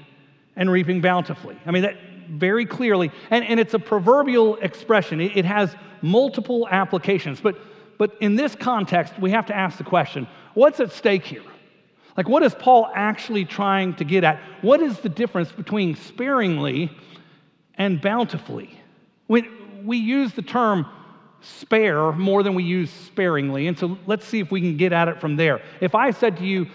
and 0.56 0.72
reaping 0.72 1.02
bountifully. 1.02 1.58
I 1.66 1.72
mean, 1.72 1.84
that 1.84 1.98
very 2.30 2.66
clearly, 2.66 3.12
and, 3.30 3.44
and 3.44 3.60
it's 3.60 3.74
a 3.74 3.80
proverbial 3.80 4.56
expression, 4.58 5.20
it, 5.20 5.36
it 5.36 5.46
has 5.46 5.76
multiple 6.02 6.68
applications. 6.70 7.42
But, 7.42 7.58
but 7.98 8.16
in 8.20 8.36
this 8.36 8.56
context, 8.56 9.18
we 9.20 9.32
have 9.32 9.46
to 9.48 9.56
ask 9.56 9.78
the 9.78 9.84
question 9.84 10.28
what's 10.54 10.80
at 10.80 10.92
stake 10.92 11.24
here? 11.24 11.44
Like, 12.18 12.30
what 12.30 12.44
is 12.44 12.56
Paul 12.56 12.90
actually 12.94 13.46
trying 13.46 13.96
to 13.96 14.06
get 14.06 14.24
at? 14.24 14.40
What 14.62 14.82
is 14.82 15.00
the 15.00 15.10
difference 15.10 15.52
between 15.52 15.96
sparingly 15.96 16.92
and 17.78 18.02
bountifully? 18.02 18.80
We, 19.28 19.50
we 19.84 19.98
use 19.98 20.34
the 20.34 20.42
term 20.42 20.86
spare 21.42 22.14
more 22.14 22.42
than 22.42 22.56
we 22.56 22.64
use 22.64 22.90
sparingly. 22.90 23.68
And 23.68 23.78
so 23.78 23.98
let's 24.06 24.26
see 24.26 24.40
if 24.40 24.50
we 24.50 24.62
can 24.62 24.78
get 24.78 24.94
at 24.94 25.10
it 25.10 25.20
from 25.20 25.36
there. 25.36 25.62
If 25.82 25.94
I 25.94 26.12
said 26.12 26.38
to 26.38 26.46
you, 26.46 26.68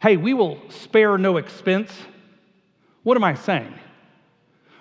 hey, 0.00 0.16
we 0.16 0.32
will 0.32 0.60
spare 0.70 1.18
no 1.18 1.38
expense, 1.38 1.90
what 3.02 3.16
am 3.16 3.24
I 3.24 3.34
saying? 3.34 3.74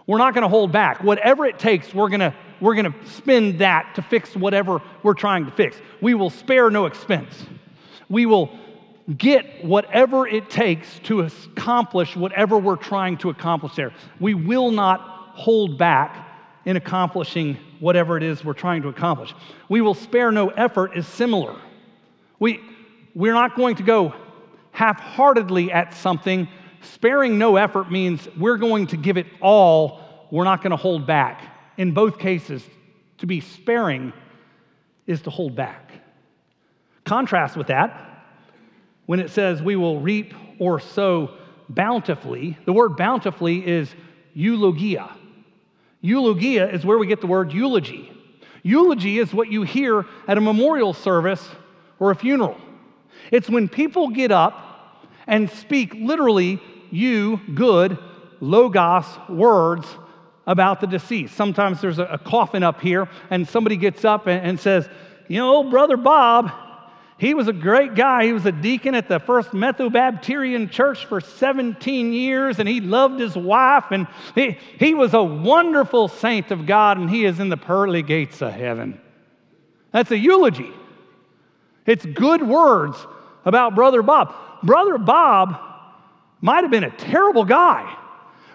We're 0.05 0.17
not 0.17 0.33
going 0.33 0.43
to 0.43 0.49
hold 0.49 0.71
back. 0.71 1.03
Whatever 1.03 1.45
it 1.45 1.59
takes, 1.59 1.93
we're 1.93 2.09
going 2.09 2.19
to 2.19 2.33
we're 2.63 2.75
going 2.75 2.91
to 2.91 3.09
spend 3.09 3.59
that 3.59 3.93
to 3.95 4.01
fix 4.01 4.37
whatever 4.37 4.81
we're 5.03 5.13
trying 5.13 5.45
to 5.45 5.51
fix. 5.51 5.75
We 6.01 6.13
will 6.13 6.29
spare 6.29 6.69
no 6.69 6.85
expense. 6.85 7.45
We 8.07 8.25
will 8.25 8.57
get 9.17 9.65
whatever 9.65 10.25
it 10.25 10.49
takes 10.49 10.99
to 10.99 11.19
accomplish 11.21 12.15
whatever 12.15 12.57
we're 12.57 12.77
trying 12.77 13.17
to 13.17 13.29
accomplish 13.29 13.75
there. 13.75 13.91
We 14.21 14.33
will 14.33 14.71
not 14.71 15.01
hold 15.33 15.77
back 15.77 16.25
in 16.63 16.77
accomplishing 16.77 17.57
whatever 17.81 18.15
it 18.15 18.23
is 18.23 18.45
we're 18.45 18.53
trying 18.53 18.81
to 18.83 18.87
accomplish. 18.87 19.35
We 19.67 19.81
will 19.81 19.93
spare 19.93 20.31
no 20.31 20.47
effort 20.47 20.95
is 20.95 21.05
similar. 21.05 21.59
We, 22.39 22.61
we're 23.13 23.33
not 23.33 23.57
going 23.57 23.75
to 23.75 23.83
go 23.83 24.15
half 24.71 25.01
heartedly 25.01 25.69
at 25.69 25.93
something. 25.93 26.47
Sparing 26.79 27.37
no 27.37 27.57
effort 27.57 27.91
means 27.91 28.25
we're 28.39 28.57
going 28.57 28.87
to 28.87 28.95
give 28.95 29.17
it 29.17 29.27
all, 29.41 29.99
we're 30.31 30.45
not 30.45 30.61
going 30.61 30.71
to 30.71 30.77
hold 30.77 31.05
back. 31.05 31.52
In 31.77 31.91
both 31.93 32.19
cases, 32.19 32.63
to 33.19 33.25
be 33.25 33.39
sparing 33.39 34.13
is 35.07 35.21
to 35.23 35.29
hold 35.29 35.55
back. 35.55 35.91
Contrast 37.05 37.57
with 37.57 37.67
that, 37.67 38.25
when 39.05 39.19
it 39.19 39.29
says 39.29 39.61
we 39.61 39.75
will 39.75 39.99
reap 39.99 40.33
or 40.59 40.79
sow 40.79 41.31
bountifully, 41.69 42.57
the 42.65 42.73
word 42.73 42.95
bountifully 42.95 43.65
is 43.65 43.93
eulogia. 44.33 45.09
Eulogia 46.01 46.69
is 46.69 46.85
where 46.85 46.97
we 46.97 47.07
get 47.07 47.21
the 47.21 47.27
word 47.27 47.51
eulogy. 47.51 48.11
Eulogy 48.61 49.19
is 49.19 49.33
what 49.33 49.51
you 49.51 49.63
hear 49.63 50.05
at 50.27 50.37
a 50.37 50.41
memorial 50.41 50.93
service 50.93 51.45
or 51.99 52.11
a 52.11 52.15
funeral. 52.15 52.57
It's 53.31 53.49
when 53.49 53.67
people 53.67 54.09
get 54.09 54.31
up 54.31 55.05
and 55.27 55.49
speak 55.49 55.93
literally 55.93 56.61
you, 56.91 57.39
good, 57.53 57.97
logos 58.39 59.05
words 59.29 59.87
about 60.45 60.81
the 60.81 60.87
deceased. 60.87 61.35
Sometimes 61.35 61.81
there's 61.81 61.99
a, 61.99 62.19
coffin 62.23 62.63
up 62.63 62.81
here, 62.81 63.07
and 63.29 63.47
somebody 63.47 63.77
gets 63.77 64.03
up 64.03 64.27
and, 64.27 64.59
says, 64.59 64.89
You 65.27 65.37
know, 65.37 65.49
old 65.49 65.71
brother 65.71 65.97
Bob, 65.97 66.51
he 67.17 67.33
was 67.33 67.47
a 67.47 67.53
great 67.53 67.95
guy. 67.95 68.25
He 68.25 68.33
was 68.33 68.45
a 68.45 68.51
deacon 68.51 68.95
at 68.95 69.07
the 69.07 69.19
First 69.19 69.51
Methobaptirian 69.51 70.69
Church 70.69 71.05
for 71.05 71.21
17 71.21 72.11
years, 72.11 72.59
and 72.59 72.67
he 72.67 72.81
loved 72.81 73.19
his 73.19 73.35
wife, 73.35 73.85
and 73.91 74.07
he, 74.35 74.57
he 74.77 74.93
was 74.93 75.13
a 75.13 75.23
wonderful 75.23 76.07
saint 76.07 76.51
of 76.51 76.65
God, 76.65 76.97
and 76.97 77.09
he 77.09 77.25
is 77.25 77.39
in 77.39 77.49
the 77.49 77.57
pearly 77.57 78.01
gates 78.01 78.41
of 78.41 78.51
heaven. 78.51 78.99
That's 79.91 80.11
a 80.11 80.17
eulogy. 80.17 80.71
It's 81.85 82.05
good 82.05 82.41
words 82.45 82.97
about 83.45 83.75
Brother 83.75 84.01
Bob. 84.01 84.33
Brother 84.63 84.97
Bob 84.97 85.59
might 86.41 86.63
have 86.63 86.71
been 86.71 86.83
a 86.83 86.91
terrible 86.91 87.45
guy, 87.45 87.95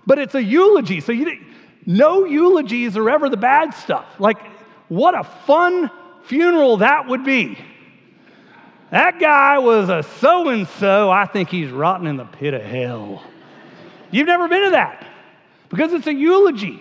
but 0.06 0.18
it's 0.18 0.34
a 0.34 0.42
eulogy. 0.42 1.00
So 1.00 1.12
you, 1.12 1.38
no 1.88 2.26
eulogies 2.26 2.98
are 2.98 3.08
ever 3.08 3.30
the 3.30 3.38
bad 3.38 3.72
stuff. 3.72 4.06
Like, 4.20 4.36
what 4.88 5.18
a 5.18 5.24
fun 5.24 5.90
funeral 6.24 6.76
that 6.76 7.08
would 7.08 7.24
be. 7.24 7.58
That 8.90 9.18
guy 9.18 9.58
was 9.58 9.88
a 9.88 10.02
so 10.02 10.50
and 10.50 10.68
so. 10.68 11.10
I 11.10 11.24
think 11.24 11.48
he's 11.48 11.70
rotten 11.70 12.06
in 12.06 12.18
the 12.18 12.26
pit 12.26 12.52
of 12.52 12.60
hell. 12.60 13.22
You've 14.10 14.26
never 14.26 14.48
been 14.48 14.64
to 14.64 14.70
that 14.72 15.06
because 15.70 15.94
it's 15.94 16.06
a 16.06 16.12
eulogy. 16.12 16.78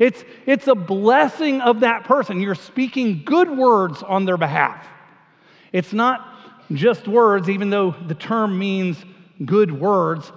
It's, 0.00 0.24
it's 0.46 0.66
a 0.66 0.74
blessing 0.74 1.60
of 1.60 1.80
that 1.80 2.02
person. 2.02 2.40
You're 2.40 2.56
speaking 2.56 3.22
good 3.24 3.50
words 3.50 4.02
on 4.02 4.24
their 4.24 4.36
behalf. 4.36 4.84
It's 5.72 5.92
not 5.92 6.26
just 6.72 7.06
words, 7.06 7.48
even 7.48 7.70
though 7.70 7.94
the 8.08 8.14
term 8.16 8.58
means 8.58 8.96
good 9.44 9.70
words. 9.70 10.32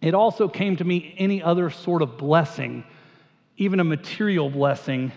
It 0.00 0.14
also 0.14 0.46
came 0.46 0.76
to 0.76 0.84
me 0.84 1.16
any 1.18 1.42
other 1.42 1.70
sort 1.70 2.02
of 2.02 2.16
blessing, 2.16 2.84
even 3.56 3.80
a 3.80 3.84
material 3.84 4.50
blessing. 4.50 5.12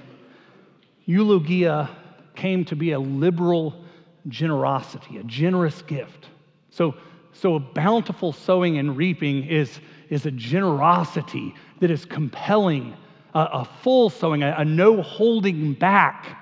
Eulogia 1.06 1.90
came 2.36 2.66
to 2.66 2.76
be 2.76 2.92
a 2.92 3.00
liberal 3.00 3.84
generosity, 4.28 5.18
a 5.18 5.24
generous 5.24 5.82
gift. 5.82 6.28
So, 6.70 6.96
so 7.34 7.56
a 7.56 7.60
bountiful 7.60 8.34
sowing 8.34 8.78
and 8.78 8.96
reaping 8.96 9.46
is, 9.46 9.80
is 10.10 10.26
a 10.26 10.32
generosity 10.32 11.56
that 11.80 11.90
is 11.90 12.06
compelling, 12.06 12.96
a, 13.34 13.40
a 13.40 13.66
full 13.82 14.10
sowing, 14.10 14.44
a, 14.44 14.56
a 14.58 14.66
no 14.66 15.02
holding 15.02 15.74
back 15.74 16.38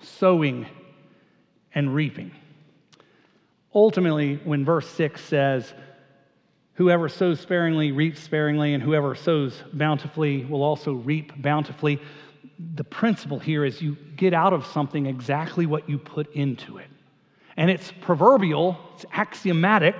sowing 0.00 0.66
and 1.74 1.94
reaping. 1.94 2.32
Ultimately, 3.74 4.40
when 4.44 4.64
verse 4.64 4.88
6 4.88 5.20
says, 5.22 5.74
Whoever 6.78 7.08
sows 7.08 7.40
sparingly 7.40 7.90
reaps 7.90 8.20
sparingly, 8.20 8.72
and 8.72 8.80
whoever 8.80 9.16
sows 9.16 9.64
bountifully 9.72 10.44
will 10.44 10.62
also 10.62 10.92
reap 10.92 11.32
bountifully. 11.42 12.00
The 12.76 12.84
principle 12.84 13.40
here 13.40 13.64
is 13.64 13.82
you 13.82 13.96
get 14.16 14.32
out 14.32 14.52
of 14.52 14.64
something 14.64 15.06
exactly 15.06 15.66
what 15.66 15.88
you 15.88 15.98
put 15.98 16.32
into 16.34 16.78
it. 16.78 16.86
And 17.56 17.68
it's 17.68 17.92
proverbial, 18.00 18.78
it's 18.94 19.04
axiomatic, 19.12 19.96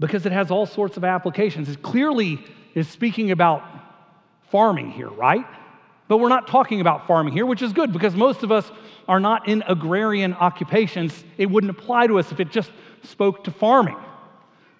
because 0.00 0.26
it 0.26 0.32
has 0.32 0.50
all 0.50 0.66
sorts 0.66 0.96
of 0.96 1.04
applications. 1.04 1.68
It 1.68 1.80
clearly 1.80 2.44
is 2.74 2.88
speaking 2.88 3.30
about 3.30 3.62
farming 4.50 4.90
here, 4.90 5.10
right? 5.10 5.46
But 6.08 6.16
we're 6.16 6.28
not 6.28 6.48
talking 6.48 6.80
about 6.80 7.06
farming 7.06 7.34
here, 7.34 7.46
which 7.46 7.62
is 7.62 7.72
good 7.72 7.92
because 7.92 8.16
most 8.16 8.42
of 8.42 8.50
us 8.50 8.68
are 9.06 9.20
not 9.20 9.46
in 9.48 9.62
agrarian 9.68 10.34
occupations. 10.34 11.22
It 11.38 11.46
wouldn't 11.46 11.70
apply 11.70 12.08
to 12.08 12.18
us 12.18 12.32
if 12.32 12.40
it 12.40 12.50
just 12.50 12.72
spoke 13.04 13.44
to 13.44 13.52
farming. 13.52 13.96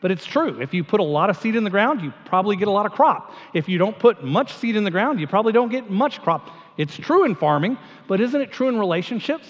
But 0.07 0.13
it's 0.13 0.25
true. 0.25 0.61
If 0.61 0.73
you 0.73 0.85
put 0.85 1.01
a 1.01 1.03
lot 1.03 1.31
of 1.31 1.37
seed 1.37 1.57
in 1.57 1.65
the 1.65 1.71
ground, 1.71 2.01
you 2.01 2.13
probably 2.27 2.55
get 2.55 2.69
a 2.69 2.71
lot 2.71 2.87
of 2.87 2.93
crop. 2.93 3.35
If 3.53 3.69
you 3.69 3.77
don't 3.77 3.99
put 3.99 4.23
much 4.23 4.55
seed 4.55 4.77
in 4.77 4.85
the 4.85 4.91
ground, 4.93 5.19
you 5.19 5.27
probably 5.27 5.53
don't 5.53 5.69
get 5.69 5.91
much 5.91 6.23
crop. 6.23 6.49
It's 6.79 6.97
true 6.97 7.25
in 7.25 7.35
farming, 7.35 7.77
but 8.07 8.21
isn't 8.21 8.41
it 8.41 8.53
true 8.53 8.69
in 8.69 8.79
relationships? 8.79 9.49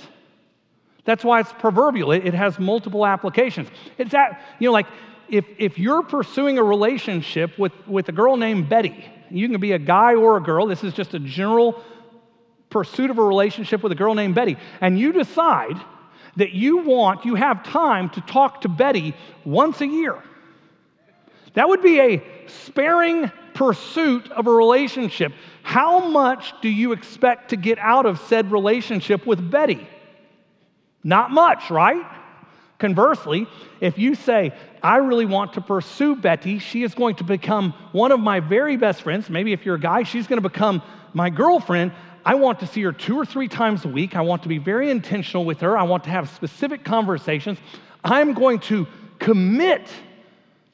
That's 1.04 1.22
why 1.22 1.40
it's 1.40 1.52
proverbial. 1.52 2.10
It, 2.12 2.28
it 2.28 2.32
has 2.32 2.58
multiple 2.58 3.04
applications. 3.04 3.68
It's 3.98 4.12
that, 4.12 4.40
you 4.58 4.68
know, 4.68 4.72
like 4.72 4.86
if, 5.28 5.44
if 5.58 5.78
you're 5.78 6.02
pursuing 6.02 6.56
a 6.56 6.62
relationship 6.62 7.58
with, 7.58 7.74
with 7.86 8.08
a 8.08 8.12
girl 8.12 8.38
named 8.38 8.70
Betty, 8.70 9.04
you 9.30 9.50
can 9.50 9.60
be 9.60 9.72
a 9.72 9.78
guy 9.78 10.14
or 10.14 10.38
a 10.38 10.42
girl, 10.42 10.66
this 10.66 10.82
is 10.82 10.94
just 10.94 11.12
a 11.12 11.18
general 11.18 11.84
pursuit 12.70 13.10
of 13.10 13.18
a 13.18 13.22
relationship 13.22 13.82
with 13.82 13.92
a 13.92 13.94
girl 13.94 14.14
named 14.14 14.34
Betty, 14.34 14.56
and 14.80 14.98
you 14.98 15.12
decide 15.12 15.78
that 16.36 16.52
you 16.52 16.78
want, 16.78 17.26
you 17.26 17.34
have 17.34 17.62
time 17.62 18.08
to 18.08 18.22
talk 18.22 18.62
to 18.62 18.70
Betty 18.70 19.14
once 19.44 19.82
a 19.82 19.86
year. 19.86 20.22
That 21.56 21.70
would 21.70 21.82
be 21.82 22.00
a 22.00 22.22
sparing 22.48 23.32
pursuit 23.54 24.30
of 24.30 24.46
a 24.46 24.50
relationship. 24.50 25.32
How 25.62 26.06
much 26.06 26.52
do 26.60 26.68
you 26.68 26.92
expect 26.92 27.48
to 27.50 27.56
get 27.56 27.78
out 27.78 28.04
of 28.04 28.20
said 28.20 28.52
relationship 28.52 29.26
with 29.26 29.50
Betty? 29.50 29.88
Not 31.02 31.30
much, 31.30 31.70
right? 31.70 32.04
Conversely, 32.78 33.46
if 33.80 33.96
you 33.96 34.14
say, 34.14 34.52
I 34.82 34.98
really 34.98 35.24
want 35.24 35.54
to 35.54 35.62
pursue 35.62 36.14
Betty, 36.14 36.58
she 36.58 36.82
is 36.82 36.94
going 36.94 37.14
to 37.16 37.24
become 37.24 37.72
one 37.92 38.12
of 38.12 38.20
my 38.20 38.40
very 38.40 38.76
best 38.76 39.00
friends. 39.00 39.30
Maybe 39.30 39.54
if 39.54 39.64
you're 39.64 39.76
a 39.76 39.80
guy, 39.80 40.02
she's 40.02 40.26
going 40.26 40.42
to 40.42 40.46
become 40.46 40.82
my 41.14 41.30
girlfriend. 41.30 41.92
I 42.22 42.34
want 42.34 42.60
to 42.60 42.66
see 42.66 42.82
her 42.82 42.92
two 42.92 43.16
or 43.16 43.24
three 43.24 43.48
times 43.48 43.86
a 43.86 43.88
week. 43.88 44.14
I 44.14 44.20
want 44.20 44.42
to 44.42 44.50
be 44.50 44.58
very 44.58 44.90
intentional 44.90 45.46
with 45.46 45.60
her. 45.60 45.78
I 45.78 45.84
want 45.84 46.04
to 46.04 46.10
have 46.10 46.28
specific 46.28 46.84
conversations. 46.84 47.56
I'm 48.04 48.34
going 48.34 48.58
to 48.60 48.86
commit 49.18 49.88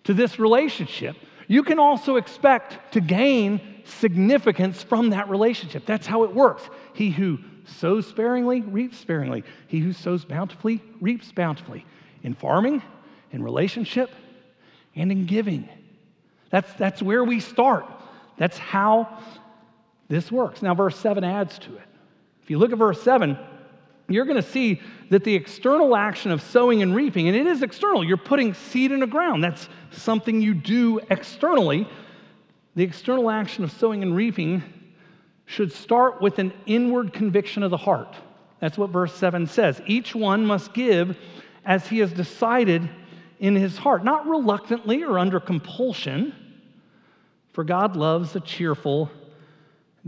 to 0.05 0.15
this 0.15 0.39
relationship. 0.39 1.17
You 1.49 1.63
can 1.63 1.79
also 1.79 2.17
expect 2.17 2.93
to 2.95 3.01
gain 3.01 3.61
significance 3.85 4.83
from 4.83 5.11
that 5.11 5.29
relationship. 5.29 5.87
That's 5.87 6.07
how 6.07 6.25
it 6.25 6.35
works. 6.35 6.63
He 6.95 7.11
who 7.11 7.39
sows 7.65 8.07
sparingly 8.07 8.61
reaps 8.61 8.99
sparingly. 8.99 9.45
He 9.69 9.81
who 9.81 9.93
sows 9.93 10.25
bountifully 10.25 10.83
reaps 11.01 11.33
bountifully. 11.33 11.85
In 12.23 12.35
farming, 12.35 12.83
in 13.33 13.43
relationship, 13.43 14.11
and 14.95 15.11
in 15.11 15.27
giving. 15.27 15.69
That's, 16.51 16.73
that's 16.75 17.03
where 17.03 17.25
we 17.25 17.41
start. 17.41 17.87
That's 18.37 18.59
how 18.59 19.19
this 20.09 20.31
works. 20.31 20.63
Now, 20.63 20.75
verse 20.75 20.99
7 20.99 21.25
adds 21.25 21.59
to 21.61 21.77
it. 21.77 21.89
If 22.43 22.51
you 22.51 22.59
look 22.59 22.73
at 22.73 22.79
verse 22.79 23.03
7, 23.03 23.39
you're 24.15 24.25
going 24.25 24.41
to 24.41 24.49
see 24.49 24.81
that 25.11 25.25
the 25.25 25.35
external 25.35 25.95
action 25.95 26.31
of 26.31 26.43
sowing 26.43 26.83
and 26.83 26.95
reaping, 26.95 27.29
and 27.29 27.37
it 27.37 27.47
is 27.47 27.63
external, 27.63 28.03
you're 28.05 28.17
putting 28.17 28.55
seed 28.55 28.93
in 28.93 29.01
the 29.01 29.07
ground. 29.07 29.45
That's 29.45 29.69
something 29.91 30.41
you 30.41 30.55
do 30.55 31.01
externally. 31.11 31.87
The 32.75 32.85
external 32.85 33.31
action 33.31 33.65
of 33.65 33.73
sowing 33.73 34.03
and 34.03 34.17
reaping 34.17 34.63
should 35.45 35.73
start 35.73 36.23
with 36.23 36.39
an 36.39 36.53
inward 36.67 37.13
conviction 37.13 37.63
of 37.63 37.71
the 37.71 37.77
heart. 37.77 38.17
That's 38.61 38.79
what 38.79 38.91
verse 38.91 39.15
7 39.15 39.47
says. 39.47 39.83
Each 39.87 40.15
one 40.15 40.47
must 40.47 40.73
give 40.73 41.17
as 41.65 41.87
he 41.87 41.99
has 41.99 42.13
decided 42.13 42.89
in 43.39 43.57
his 43.57 43.77
heart, 43.77 44.05
not 44.05 44.27
reluctantly 44.27 45.03
or 45.03 45.19
under 45.19 45.41
compulsion, 45.41 46.35
for 47.53 47.65
God 47.65 47.97
loves 47.97 48.35
a 48.37 48.41
cheerful 48.41 49.11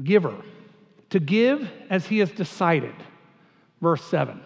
giver. 0.02 0.36
To 1.10 1.20
give 1.20 1.70
as 1.90 2.06
he 2.06 2.18
has 2.18 2.30
decided, 2.30 2.94
verse 3.84 4.02
7, 4.04 4.40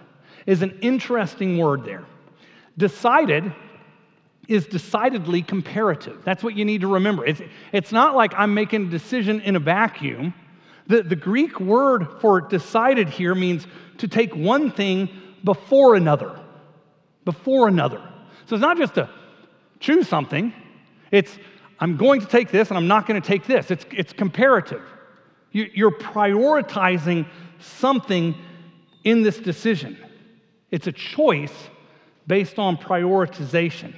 is 0.45 0.61
an 0.61 0.79
interesting 0.83 1.57
word 1.57 1.85
there. 1.85 2.05
Decided 2.77 3.55
is 4.49 4.67
decidedly 4.67 5.43
comparative. 5.43 6.25
That's 6.25 6.43
what 6.43 6.55
you 6.55 6.65
need 6.65 6.81
to 6.81 6.87
remember. 6.87 7.25
It's, 7.25 7.41
it's 7.73 7.93
not 7.93 8.17
like 8.17 8.33
I'm 8.37 8.55
making 8.55 8.87
a 8.87 8.91
decision 8.91 9.41
in 9.41 9.57
a 9.57 9.59
vacuum. 9.59 10.35
The, 10.87 11.03
the 11.03 11.17
Greek 11.17 11.61
word 11.61 12.09
for 12.21 12.41
decided 12.41 13.09
here 13.11 13.35
means 13.35 13.67
to 13.99 14.09
take 14.09 14.35
one 14.35 14.71
thing 14.71 15.11
before 15.45 15.95
another. 15.95 16.39
Before 17.25 17.69
another. 17.69 18.03
So 18.47 18.57
it's 18.57 18.63
not 18.63 18.79
just 18.79 18.95
to 18.95 19.09
choose 19.81 20.09
something, 20.09 20.53
it's 21.11 21.39
I'm 21.79 21.97
going 21.97 22.23
to 22.23 22.27
take 22.27 22.51
this 22.51 22.69
and 22.69 22.79
I'm 22.79 22.89
not 22.89 23.07
going 23.07 23.21
to 23.21 23.27
take 23.27 23.47
this. 23.47 23.71
It's, 23.71 23.87
it's 23.93 24.13
comparative. 24.13 24.83
You, 25.53 25.71
you're 25.73 25.93
prioritizing 25.93 27.27
something 27.61 28.35
in 29.05 29.23
this 29.23 29.39
decision. 29.39 29.97
It's 30.71 30.87
a 30.87 30.93
choice 30.93 31.55
based 32.27 32.59
on 32.59 32.77
prioritization. 32.77 33.95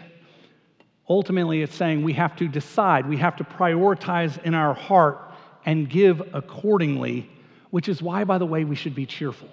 Ultimately, 1.09 1.63
it's 1.63 1.75
saying 1.75 2.05
we 2.05 2.13
have 2.13 2.37
to 2.37 2.47
decide, 2.47 3.09
we 3.09 3.17
have 3.17 3.37
to 3.37 3.45
prioritize 3.45 4.41
in 4.45 4.55
our 4.55 4.75
heart 4.75 5.19
and 5.67 5.91
give 5.91 6.23
accordingly, 6.33 7.29
which 7.71 7.89
is 7.89 8.01
why, 8.01 8.25
by 8.25 8.39
the 8.39 8.47
way, 8.47 8.65
we 8.65 8.77
should 8.77 8.95
be 8.95 9.07
cheerful. 9.07 9.49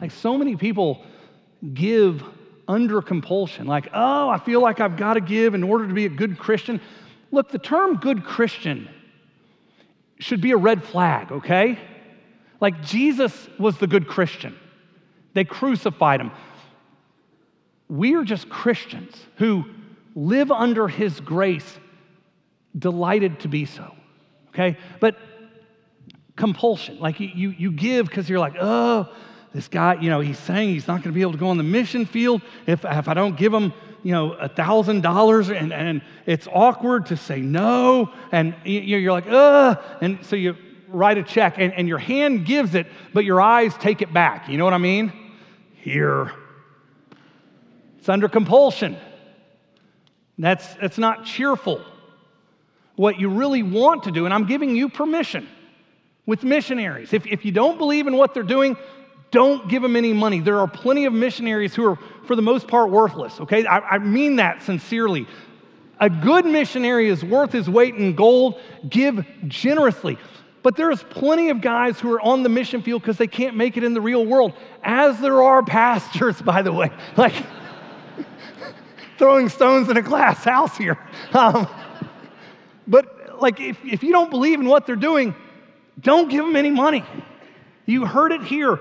Like 0.00 0.10
so 0.10 0.36
many 0.38 0.56
people 0.56 1.04
give 1.74 2.22
under 2.68 3.00
compulsion, 3.00 3.66
like, 3.66 3.88
oh, 3.94 4.28
I 4.28 4.38
feel 4.38 4.60
like 4.60 4.80
I've 4.80 4.96
got 4.96 5.14
to 5.14 5.20
give 5.20 5.54
in 5.54 5.62
order 5.62 5.86
to 5.86 5.94
be 5.94 6.06
a 6.06 6.10
good 6.10 6.38
Christian. 6.38 6.80
Look, 7.30 7.50
the 7.50 7.58
term 7.58 7.96
good 7.98 8.24
Christian 8.24 8.88
should 10.18 10.40
be 10.40 10.52
a 10.52 10.56
red 10.56 10.82
flag, 10.82 11.30
okay? 11.30 11.78
Like 12.60 12.82
Jesus 12.82 13.48
was 13.58 13.78
the 13.78 13.86
good 13.86 14.06
Christian, 14.08 14.56
they 15.34 15.44
crucified 15.44 16.20
him. 16.20 16.30
We 17.88 18.16
are 18.16 18.24
just 18.24 18.48
Christians 18.48 19.14
who 19.36 19.64
live 20.16 20.50
under 20.50 20.88
his 20.88 21.20
grace, 21.20 21.78
delighted 22.76 23.40
to 23.40 23.48
be 23.48 23.64
so, 23.64 23.94
okay? 24.48 24.76
But 24.98 25.16
compulsion, 26.34 26.98
like 26.98 27.20
you, 27.20 27.28
you, 27.28 27.50
you 27.50 27.70
give 27.70 28.06
because 28.06 28.28
you're 28.28 28.40
like, 28.40 28.54
oh, 28.60 29.08
this 29.52 29.68
guy, 29.68 29.94
you 30.00 30.10
know, 30.10 30.20
he's 30.20 30.38
saying 30.38 30.70
he's 30.70 30.88
not 30.88 31.02
going 31.02 31.12
to 31.12 31.12
be 31.12 31.20
able 31.20 31.32
to 31.32 31.38
go 31.38 31.48
on 31.48 31.58
the 31.58 31.62
mission 31.62 32.06
field 32.06 32.42
if, 32.66 32.84
if 32.84 33.08
I 33.08 33.14
don't 33.14 33.36
give 33.36 33.54
him, 33.54 33.72
you 34.02 34.12
know, 34.12 34.32
a 34.32 34.48
thousand 34.48 35.02
dollars 35.02 35.48
and, 35.50 35.72
and 35.72 36.02
it's 36.26 36.48
awkward 36.52 37.06
to 37.06 37.16
say 37.16 37.40
no. 37.40 38.12
And 38.32 38.54
you're 38.64 39.12
like, 39.12 39.26
ugh. 39.28 39.78
And 40.00 40.24
so 40.26 40.36
you 40.36 40.56
write 40.96 41.18
a 41.18 41.22
check 41.22 41.56
and, 41.58 41.72
and 41.74 41.86
your 41.86 41.98
hand 41.98 42.46
gives 42.46 42.74
it, 42.74 42.86
but 43.12 43.24
your 43.24 43.40
eyes 43.40 43.74
take 43.76 44.00
it 44.00 44.12
back. 44.12 44.48
You 44.48 44.56
know 44.56 44.64
what 44.64 44.74
I 44.74 44.78
mean? 44.78 45.12
Here. 45.74 46.32
It's 47.98 48.08
under 48.08 48.28
compulsion. 48.28 48.96
That's, 50.38 50.74
that's 50.74 50.98
not 50.98 51.24
cheerful. 51.24 51.84
What 52.96 53.20
you 53.20 53.28
really 53.28 53.62
want 53.62 54.04
to 54.04 54.10
do, 54.10 54.24
and 54.24 54.32
I'm 54.32 54.46
giving 54.46 54.74
you 54.74 54.88
permission 54.88 55.46
with 56.24 56.42
missionaries. 56.42 57.12
If, 57.12 57.26
if 57.26 57.44
you 57.44 57.52
don't 57.52 57.78
believe 57.78 58.06
in 58.06 58.16
what 58.16 58.32
they're 58.32 58.42
doing, 58.42 58.76
don't 59.30 59.68
give 59.68 59.82
them 59.82 59.96
any 59.96 60.14
money. 60.14 60.40
There 60.40 60.58
are 60.58 60.68
plenty 60.68 61.04
of 61.04 61.12
missionaries 61.12 61.74
who 61.74 61.90
are, 61.90 61.98
for 62.26 62.36
the 62.36 62.42
most 62.42 62.68
part, 62.68 62.90
worthless, 62.90 63.38
okay? 63.40 63.66
I, 63.66 63.78
I 63.80 63.98
mean 63.98 64.36
that 64.36 64.62
sincerely. 64.62 65.26
A 66.00 66.08
good 66.08 66.46
missionary 66.46 67.08
is 67.08 67.22
worth 67.24 67.52
his 67.52 67.68
weight 67.68 67.94
in 67.96 68.14
gold. 68.14 68.60
Give 68.88 69.26
generously. 69.46 70.18
But 70.66 70.74
there's 70.74 71.00
plenty 71.00 71.50
of 71.50 71.60
guys 71.60 72.00
who 72.00 72.12
are 72.12 72.20
on 72.20 72.42
the 72.42 72.48
mission 72.48 72.82
field 72.82 73.00
because 73.00 73.18
they 73.18 73.28
can't 73.28 73.54
make 73.54 73.76
it 73.76 73.84
in 73.84 73.94
the 73.94 74.00
real 74.00 74.26
world, 74.26 74.52
as 74.82 75.20
there 75.20 75.40
are 75.40 75.62
pastors, 75.62 76.42
by 76.42 76.62
the 76.62 76.72
way. 76.72 76.90
Like, 77.16 77.34
throwing 79.16 79.48
stones 79.48 79.88
in 79.88 79.96
a 79.96 80.02
glass 80.02 80.42
house 80.42 80.76
here. 80.76 80.98
Um, 81.32 81.68
but, 82.84 83.40
like, 83.40 83.60
if, 83.60 83.78
if 83.84 84.02
you 84.02 84.10
don't 84.10 84.28
believe 84.28 84.58
in 84.58 84.66
what 84.66 84.88
they're 84.88 84.96
doing, 84.96 85.36
don't 86.00 86.28
give 86.28 86.44
them 86.44 86.56
any 86.56 86.72
money. 86.72 87.04
You 87.84 88.04
heard 88.04 88.32
it 88.32 88.42
here. 88.42 88.80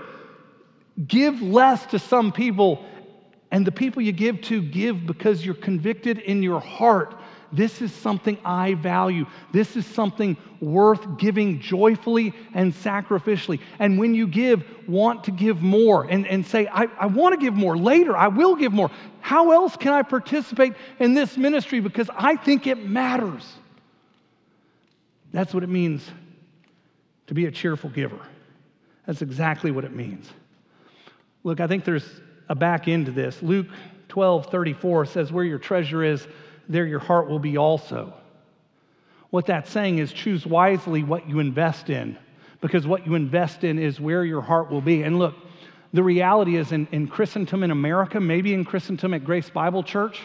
Give 1.08 1.40
less 1.40 1.86
to 1.88 2.00
some 2.00 2.32
people, 2.32 2.84
and 3.52 3.64
the 3.64 3.72
people 3.72 4.02
you 4.02 4.12
give 4.12 4.42
to, 4.42 4.60
give 4.60 5.06
because 5.06 5.46
you're 5.46 5.54
convicted 5.54 6.18
in 6.18 6.42
your 6.42 6.62
heart. 6.62 7.14
This 7.52 7.82
is 7.82 7.94
something 7.94 8.38
I 8.44 8.74
value. 8.74 9.26
This 9.52 9.76
is 9.76 9.86
something 9.86 10.38
worth 10.60 11.18
giving 11.18 11.60
joyfully 11.60 12.34
and 12.54 12.74
sacrificially. 12.74 13.60
And 13.80 13.98
when 13.98 14.14
you 14.14 14.28
give, 14.28 14.64
want 14.88 15.26
to 15.26 15.32
give 15.32 15.62
more 15.62 16.04
and, 16.04 16.28
and 16.28 16.46
say, 16.46 16.68
I, 16.68 16.88
I 17.00 17.06
want 17.06 17.34
to 17.34 17.44
give 17.44 17.54
more 17.54 17.78
later. 17.78 18.16
I 18.16 18.28
will 18.28 18.56
give 18.56 18.74
more. 18.74 18.92
How 19.22 19.52
else 19.52 19.76
can 19.76 19.94
I 19.94 20.02
participate 20.02 20.74
in 21.00 21.14
this 21.14 21.38
ministry? 21.38 21.80
Because 21.80 22.10
I 22.16 22.36
think 22.36 22.68
it 22.68 22.86
matters. 22.86 23.46
That's 25.32 25.54
what 25.54 25.64
it 25.64 25.70
means 25.70 26.10
to 27.28 27.34
be 27.34 27.46
a 27.46 27.52
cheerful 27.52 27.90
giver. 27.90 28.20
That's 29.06 29.22
exactly 29.22 29.72
what 29.72 29.84
it 29.84 29.94
means. 29.94 30.30
Look, 31.44 31.60
I 31.60 31.68
think 31.68 31.86
there's 31.86 32.08
a 32.50 32.56
back 32.56 32.88
end 32.88 33.06
to 33.08 33.12
this. 33.12 33.42
Luke 33.42 33.68
12 34.10 34.48
34 34.48 35.06
says, 35.06 35.32
Where 35.32 35.44
your 35.44 35.60
treasure 35.60 36.04
is, 36.04 36.28
there 36.70 36.86
your 36.86 37.00
heart 37.00 37.30
will 37.30 37.40
be 37.40 37.58
also. 37.58 38.14
What 39.30 39.46
that's 39.48 39.70
saying 39.70 39.98
is 39.98 40.14
choose 40.14 40.46
wisely 40.46 41.04
what 41.04 41.28
you 41.28 41.40
invest 41.40 41.90
in, 41.90 42.18
because 42.62 42.88
what 42.88 43.06
you 43.06 43.16
invest 43.16 43.64
in 43.64 43.80
is 43.80 44.00
where 44.00 44.24
your 44.24 44.42
heart 44.42 44.72
will 44.72 44.82
be. 44.82 45.04
And 45.04 45.20
look, 45.20 45.36
the 45.94 46.04
reality 46.04 46.58
is 46.58 46.72
in, 46.72 46.88
in 46.92 47.08
Christendom 47.08 47.64
in 47.64 47.72
America, 47.72 48.20
maybe 48.20 48.54
in 48.54 48.66
Christendom 48.66 49.14
at 49.14 49.24
Grace 49.24 49.50
Bible 49.50 49.84
Church, 49.84 50.20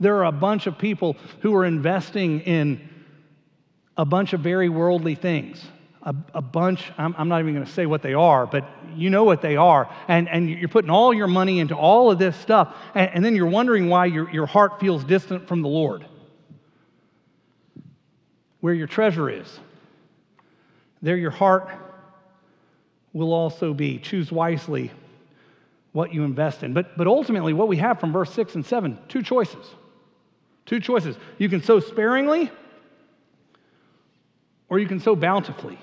there 0.00 0.16
are 0.16 0.26
a 0.26 0.32
bunch 0.32 0.66
of 0.66 0.78
people 0.78 1.16
who 1.40 1.54
are 1.56 1.64
investing 1.64 2.40
in 2.40 2.88
a 3.96 4.04
bunch 4.04 4.32
of 4.32 4.40
very 4.40 4.68
worldly 4.68 5.16
things 5.16 5.64
a, 6.02 6.14
a 6.34 6.42
bunch, 6.42 6.90
I'm, 6.96 7.14
I'm, 7.18 7.28
not 7.28 7.40
even 7.40 7.54
going 7.54 7.66
to 7.66 7.72
say 7.72 7.86
what 7.86 8.02
they 8.02 8.14
are, 8.14 8.46
but 8.46 8.68
you 8.94 9.10
know 9.10 9.24
what 9.24 9.42
they 9.42 9.56
are. 9.56 9.92
And, 10.06 10.28
and 10.28 10.48
you're 10.48 10.68
putting 10.68 10.90
all 10.90 11.12
your 11.12 11.26
money 11.26 11.58
into 11.58 11.74
all 11.74 12.10
of 12.10 12.18
this 12.18 12.36
stuff, 12.36 12.74
and, 12.94 13.10
and 13.14 13.24
then 13.24 13.34
you're 13.34 13.46
wondering 13.46 13.88
why 13.88 14.06
your, 14.06 14.30
your 14.30 14.46
heart 14.46 14.80
feels 14.80 15.04
distant 15.04 15.48
from 15.48 15.62
the 15.62 15.68
Lord. 15.68 16.06
Where 18.60 18.74
your 18.74 18.86
treasure 18.86 19.28
is, 19.30 19.60
there 21.02 21.16
your 21.16 21.30
heart 21.30 21.68
will 23.12 23.32
also 23.32 23.72
be. 23.72 23.98
Choose 23.98 24.32
wisely 24.32 24.90
what 25.92 26.12
you 26.12 26.24
invest 26.24 26.62
in. 26.62 26.72
But, 26.72 26.96
but 26.96 27.06
ultimately, 27.06 27.52
what 27.52 27.68
we 27.68 27.76
have 27.78 28.00
from 28.00 28.12
verse 28.12 28.32
6 28.32 28.56
and 28.56 28.66
7 28.66 28.98
two 29.08 29.22
choices. 29.22 29.66
Two 30.66 30.80
choices. 30.80 31.16
You 31.38 31.48
can 31.48 31.62
sow 31.62 31.80
sparingly, 31.80 32.50
or 34.68 34.78
you 34.78 34.86
can 34.86 35.00
sow 35.00 35.16
bountifully. 35.16 35.78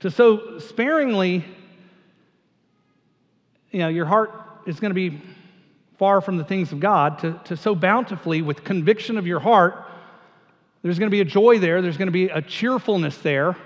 To 0.00 0.10
sow 0.10 0.58
sparingly, 0.58 1.44
you 3.70 3.78
know, 3.78 3.88
your 3.88 4.06
heart 4.06 4.32
is 4.66 4.78
going 4.80 4.90
to 4.90 4.94
be 4.94 5.20
far 5.98 6.20
from 6.20 6.36
the 6.36 6.44
things 6.44 6.72
of 6.72 6.80
God. 6.80 7.18
To, 7.20 7.40
to 7.44 7.56
sow 7.56 7.74
bountifully 7.74 8.42
with 8.42 8.64
conviction 8.64 9.16
of 9.16 9.26
your 9.26 9.40
heart, 9.40 9.84
there's 10.82 10.98
going 10.98 11.10
to 11.10 11.14
be 11.14 11.20
a 11.20 11.24
joy 11.24 11.58
there, 11.58 11.82
there's 11.82 11.96
going 11.96 12.08
to 12.08 12.12
be 12.12 12.28
a 12.28 12.42
cheerfulness 12.42 13.18
there. 13.18 13.56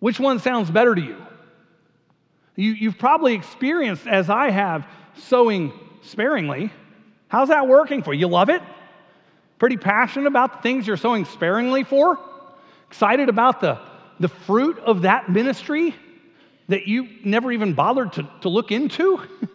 Which 0.00 0.20
one 0.20 0.38
sounds 0.38 0.70
better 0.70 0.94
to 0.94 1.00
you? 1.00 1.16
you 2.56 2.72
you've 2.72 2.98
probably 2.98 3.34
experienced, 3.34 4.06
as 4.06 4.28
I 4.28 4.50
have, 4.50 4.86
sowing 5.16 5.72
sparingly. 6.02 6.70
How's 7.28 7.48
that 7.48 7.66
working 7.66 8.02
for 8.02 8.12
you? 8.12 8.20
You 8.20 8.28
love 8.28 8.50
it? 8.50 8.62
Pretty 9.58 9.76
passionate 9.76 10.26
about 10.26 10.52
the 10.52 10.62
things 10.62 10.86
you're 10.86 10.96
sowing 10.96 11.24
sparingly 11.24 11.84
for? 11.84 12.18
Excited 12.88 13.28
about 13.28 13.60
the 13.60 13.80
the 14.20 14.28
fruit 14.28 14.78
of 14.78 15.02
that 15.02 15.28
ministry 15.28 15.94
that 16.68 16.86
you 16.86 17.08
never 17.24 17.52
even 17.52 17.74
bothered 17.74 18.12
to, 18.14 18.28
to 18.42 18.48
look 18.48 18.72
into? 18.72 19.20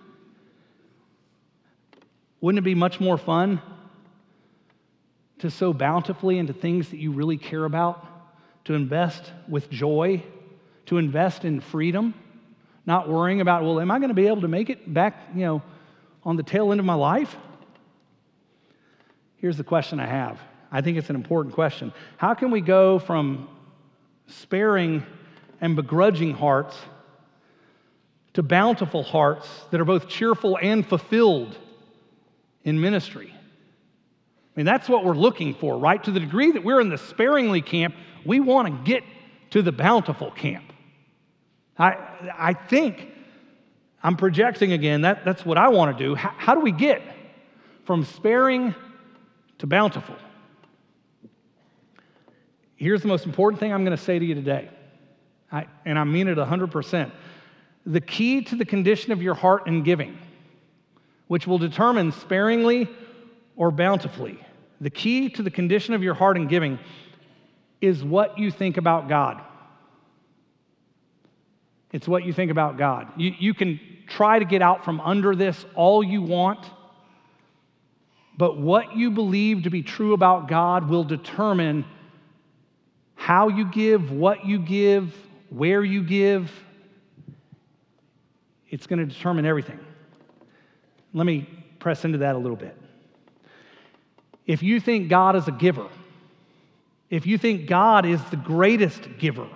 Wouldn't 2.42 2.60
it 2.60 2.64
be 2.66 2.76
much 2.76 3.00
more 3.00 3.18
fun 3.18 3.62
to 5.40 5.50
sow 5.50 5.74
bountifully 5.74 6.38
into 6.38 6.54
things 6.54 6.90
that 6.90 6.98
you 6.98 7.12
really 7.12 7.38
care 7.38 7.66
about? 7.66 8.06
to 8.70 8.76
invest 8.76 9.32
with 9.48 9.68
joy, 9.72 10.24
to 10.86 11.00
invest 11.00 11.44
in 11.44 11.60
freedom, 11.60 12.14
not 12.86 13.10
worrying 13.10 13.42
about, 13.42 13.64
well, 13.64 13.80
am 13.80 13.90
I 13.90 13.98
going 13.98 14.10
to 14.10 14.14
be 14.14 14.28
able 14.28 14.42
to 14.42 14.48
make 14.48 14.70
it 14.70 14.94
back, 14.94 15.30
you 15.34 15.42
know, 15.42 15.64
on 16.24 16.36
the 16.36 16.44
tail 16.44 16.70
end 16.72 16.80
of 16.80 16.86
my 16.86 16.94
life? 16.94 17.36
Here's 19.38 19.58
the 19.58 19.64
question 19.64 20.00
I 20.00 20.06
have. 20.06 20.40
I 20.72 20.82
think 20.82 21.00
it's 21.00 21.10
an 21.10 21.16
important 21.16 21.56
question. 21.56 21.92
How 22.18 22.36
can 22.36 22.52
we 22.52 22.62
go 22.62 23.00
from 23.00 23.50
sparing 24.30 25.04
and 25.62 25.76
begrudging 25.76 26.34
hearts 26.34 26.78
to 28.34 28.44
bountiful 28.44 29.04
hearts 29.04 29.48
that 29.72 29.82
are 29.82 29.86
both 29.86 30.08
cheerful 30.08 30.58
and 30.62 30.86
fulfilled 30.86 31.58
in 32.64 32.80
ministry? 32.80 33.34
I 33.34 34.60
mean, 34.60 34.66
that's 34.66 34.90
what 34.90 35.06
we're 35.06 35.14
looking 35.14 35.54
for, 35.54 35.78
right? 35.78 36.04
To 36.04 36.12
the 36.12 36.20
degree 36.20 36.52
that 36.52 36.64
we're 36.64 36.82
in 36.82 36.90
the 36.90 36.98
sparingly 36.98 37.62
camp, 37.62 37.96
we 38.26 38.40
want 38.40 38.68
to 38.68 38.84
get 38.84 39.04
to 39.52 39.62
the 39.62 39.72
bountiful 39.72 40.32
camp. 40.32 40.66
I, 41.78 41.96
I 42.38 42.54
think 42.54 43.08
I'm 44.04 44.18
projecting 44.18 44.74
again, 44.74 45.02
that, 45.02 45.26
that's 45.26 45.46
what 45.46 45.58
I 45.58 45.70
want 45.70 45.98
to 45.98 46.04
do. 46.04 46.16
How, 46.16 46.34
how 46.38 46.56
do 46.56 46.62
we 46.62 46.72
get 46.72 47.02
from 47.86 48.06
sparing 48.06 48.76
to 49.60 49.68
bountiful? 49.68 50.16
Here's 52.80 53.02
the 53.02 53.10
most 53.10 53.26
important 53.26 53.60
thing 53.60 53.74
I'm 53.74 53.84
going 53.84 53.96
to 53.96 54.02
say 54.02 54.18
to 54.18 54.26
you 54.26 54.36
today, 54.36 54.70
I, 55.52 55.68
and 55.84 56.00
I 56.00 56.06
mean 56.06 56.30
it 56.30 56.38
100%. 56.38 57.12
The 57.86 58.00
key 58.00 58.42
to 58.44 58.56
the 58.56 58.64
condition 58.64 59.12
of 59.12 59.22
your 59.22 59.34
heart 59.34 59.68
in 59.68 59.84
giving, 59.84 60.18
which 61.28 61.46
will 61.46 61.58
determine 61.58 62.14
sparingly 62.14 62.88
or 63.58 63.70
bountifully, 63.70 64.40
the 64.80 64.90
key 64.90 65.28
to 65.32 65.44
the 65.44 65.52
condition 65.52 65.94
of 65.94 66.02
your 66.02 66.14
heart 66.14 66.38
in 66.38 66.48
giving 66.48 66.80
is 67.82 68.02
what 68.02 68.40
you 68.40 68.50
think 68.50 68.78
about 68.78 69.10
God. 69.10 69.42
It's 71.92 72.08
what 72.08 72.24
you 72.24 72.32
think 72.32 72.50
about 72.50 72.78
God. 72.78 73.12
You, 73.18 73.34
you 73.38 73.54
can 73.54 73.82
try 74.08 74.40
to 74.40 74.46
get 74.46 74.62
out 74.62 74.86
from 74.86 75.02
under 75.02 75.36
this 75.36 75.66
all 75.76 76.02
you 76.02 76.22
want, 76.22 76.66
but 78.38 78.58
what 78.58 78.96
you 78.96 79.12
believe 79.12 79.64
to 79.64 79.70
be 79.70 79.84
true 79.84 80.14
about 80.14 80.48
God 80.48 80.88
will 80.88 81.04
determine 81.04 81.84
how 83.20 83.50
you 83.50 83.66
give, 83.66 84.12
what 84.12 84.46
you 84.46 84.58
give, 84.58 85.14
where 85.50 85.84
you 85.84 86.02
give. 86.02 86.50
It's 88.70 88.88
going 88.88 89.00
to 89.00 89.06
determine 89.06 89.46
everything. 89.46 89.78
Let 91.14 91.26
me 91.26 91.48
press 91.80 92.06
into 92.06 92.20
that 92.20 92.36
a 92.36 92.38
little 92.38 92.56
bit. 92.56 92.78
If 94.48 94.64
you 94.64 94.80
think 94.80 95.10
God 95.10 95.36
is 95.36 95.50
a 95.50 95.52
giver, 95.52 95.88
if 97.10 97.28
you 97.28 97.38
think 97.38 97.68
God 97.68 98.06
is 98.06 98.24
the 98.32 98.38
greatest 98.38 99.02
giver, 99.20 99.50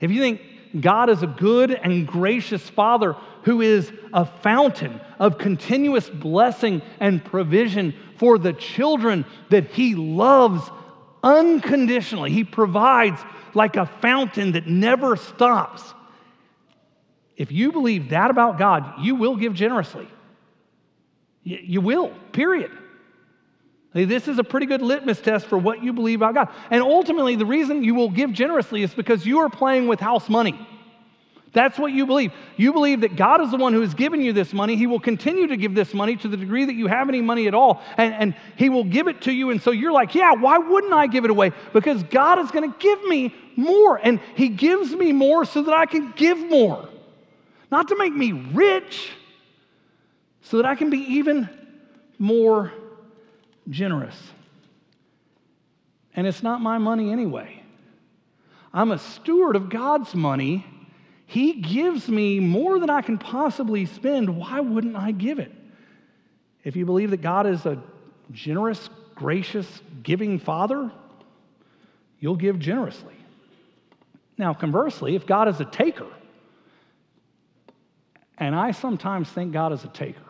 if 0.00 0.10
you 0.10 0.18
think 0.18 0.40
God 0.80 1.10
is 1.10 1.22
a 1.22 1.26
good 1.26 1.70
and 1.70 2.06
gracious 2.06 2.66
Father 2.70 3.12
who 3.42 3.60
is 3.60 3.92
a 4.14 4.24
fountain 4.24 4.98
of 5.18 5.36
continuous 5.36 6.08
blessing 6.08 6.80
and 6.98 7.22
provision 7.22 7.94
for 8.16 8.38
the 8.38 8.54
children 8.54 9.26
that 9.50 9.66
He 9.66 9.94
loves 9.94 10.62
unconditionally, 11.22 12.30
He 12.32 12.44
provides 12.44 13.20
like 13.54 13.76
a 13.76 13.86
fountain 13.86 14.52
that 14.52 14.66
never 14.66 15.16
stops. 15.16 15.94
If 17.36 17.50
you 17.52 17.72
believe 17.72 18.10
that 18.10 18.30
about 18.30 18.58
God, 18.58 19.00
you 19.00 19.14
will 19.14 19.36
give 19.36 19.54
generously. 19.54 20.08
You 21.42 21.80
will, 21.80 22.12
period. 22.32 22.70
This 23.94 24.28
is 24.28 24.38
a 24.38 24.44
pretty 24.44 24.66
good 24.66 24.80
litmus 24.80 25.20
test 25.20 25.46
for 25.46 25.58
what 25.58 25.82
you 25.82 25.92
believe 25.92 26.20
about 26.20 26.34
God. 26.34 26.48
And 26.70 26.82
ultimately, 26.82 27.36
the 27.36 27.44
reason 27.44 27.82
you 27.84 27.94
will 27.94 28.10
give 28.10 28.32
generously 28.32 28.82
is 28.82 28.94
because 28.94 29.26
you 29.26 29.40
are 29.40 29.50
playing 29.50 29.86
with 29.88 30.00
house 30.00 30.28
money. 30.28 30.66
That's 31.52 31.78
what 31.78 31.92
you 31.92 32.06
believe. 32.06 32.32
You 32.56 32.72
believe 32.72 33.02
that 33.02 33.14
God 33.14 33.42
is 33.42 33.50
the 33.50 33.58
one 33.58 33.74
who 33.74 33.82
has 33.82 33.92
given 33.92 34.22
you 34.22 34.32
this 34.32 34.54
money. 34.54 34.74
He 34.74 34.86
will 34.86 35.00
continue 35.00 35.46
to 35.48 35.56
give 35.56 35.74
this 35.74 35.92
money 35.92 36.16
to 36.16 36.28
the 36.28 36.36
degree 36.36 36.64
that 36.64 36.74
you 36.74 36.86
have 36.86 37.10
any 37.10 37.20
money 37.20 37.46
at 37.46 37.52
all. 37.52 37.82
And, 37.98 38.14
and 38.14 38.34
He 38.56 38.70
will 38.70 38.84
give 38.84 39.06
it 39.06 39.20
to 39.22 39.32
you. 39.32 39.50
And 39.50 39.60
so 39.60 39.70
you're 39.70 39.92
like, 39.92 40.14
yeah, 40.14 40.32
why 40.32 40.56
wouldn't 40.56 40.94
I 40.94 41.06
give 41.06 41.24
it 41.26 41.30
away? 41.30 41.52
Because 41.74 42.02
God 42.04 42.38
is 42.38 42.50
going 42.50 42.70
to 42.70 42.78
give 42.78 43.04
me 43.04 43.34
more. 43.54 43.96
And 44.02 44.20
He 44.34 44.48
gives 44.48 44.94
me 44.94 45.12
more 45.12 45.44
so 45.44 45.62
that 45.62 45.74
I 45.74 45.84
can 45.84 46.12
give 46.12 46.38
more. 46.38 46.88
Not 47.70 47.88
to 47.88 47.96
make 47.98 48.14
me 48.14 48.32
rich, 48.32 49.10
so 50.42 50.56
that 50.56 50.66
I 50.66 50.74
can 50.74 50.88
be 50.88 50.98
even 50.98 51.50
more 52.18 52.72
generous. 53.68 54.16
And 56.14 56.26
it's 56.26 56.42
not 56.42 56.62
my 56.62 56.78
money 56.78 57.10
anyway. 57.10 57.62
I'm 58.72 58.90
a 58.90 58.98
steward 58.98 59.56
of 59.56 59.68
God's 59.68 60.14
money. 60.14 60.66
He 61.32 61.54
gives 61.54 62.10
me 62.10 62.40
more 62.40 62.78
than 62.78 62.90
I 62.90 63.00
can 63.00 63.16
possibly 63.16 63.86
spend. 63.86 64.36
Why 64.36 64.60
wouldn't 64.60 64.96
I 64.96 65.12
give 65.12 65.38
it? 65.38 65.50
If 66.62 66.76
you 66.76 66.84
believe 66.84 67.08
that 67.12 67.22
God 67.22 67.46
is 67.46 67.64
a 67.64 67.82
generous, 68.32 68.90
gracious, 69.14 69.66
giving 70.02 70.38
Father, 70.38 70.92
you'll 72.20 72.36
give 72.36 72.58
generously. 72.58 73.14
Now, 74.36 74.52
conversely, 74.52 75.16
if 75.16 75.24
God 75.24 75.48
is 75.48 75.58
a 75.58 75.64
taker, 75.64 76.08
and 78.36 78.54
I 78.54 78.72
sometimes 78.72 79.30
think 79.30 79.54
God 79.54 79.72
is 79.72 79.84
a 79.84 79.88
taker, 79.88 80.20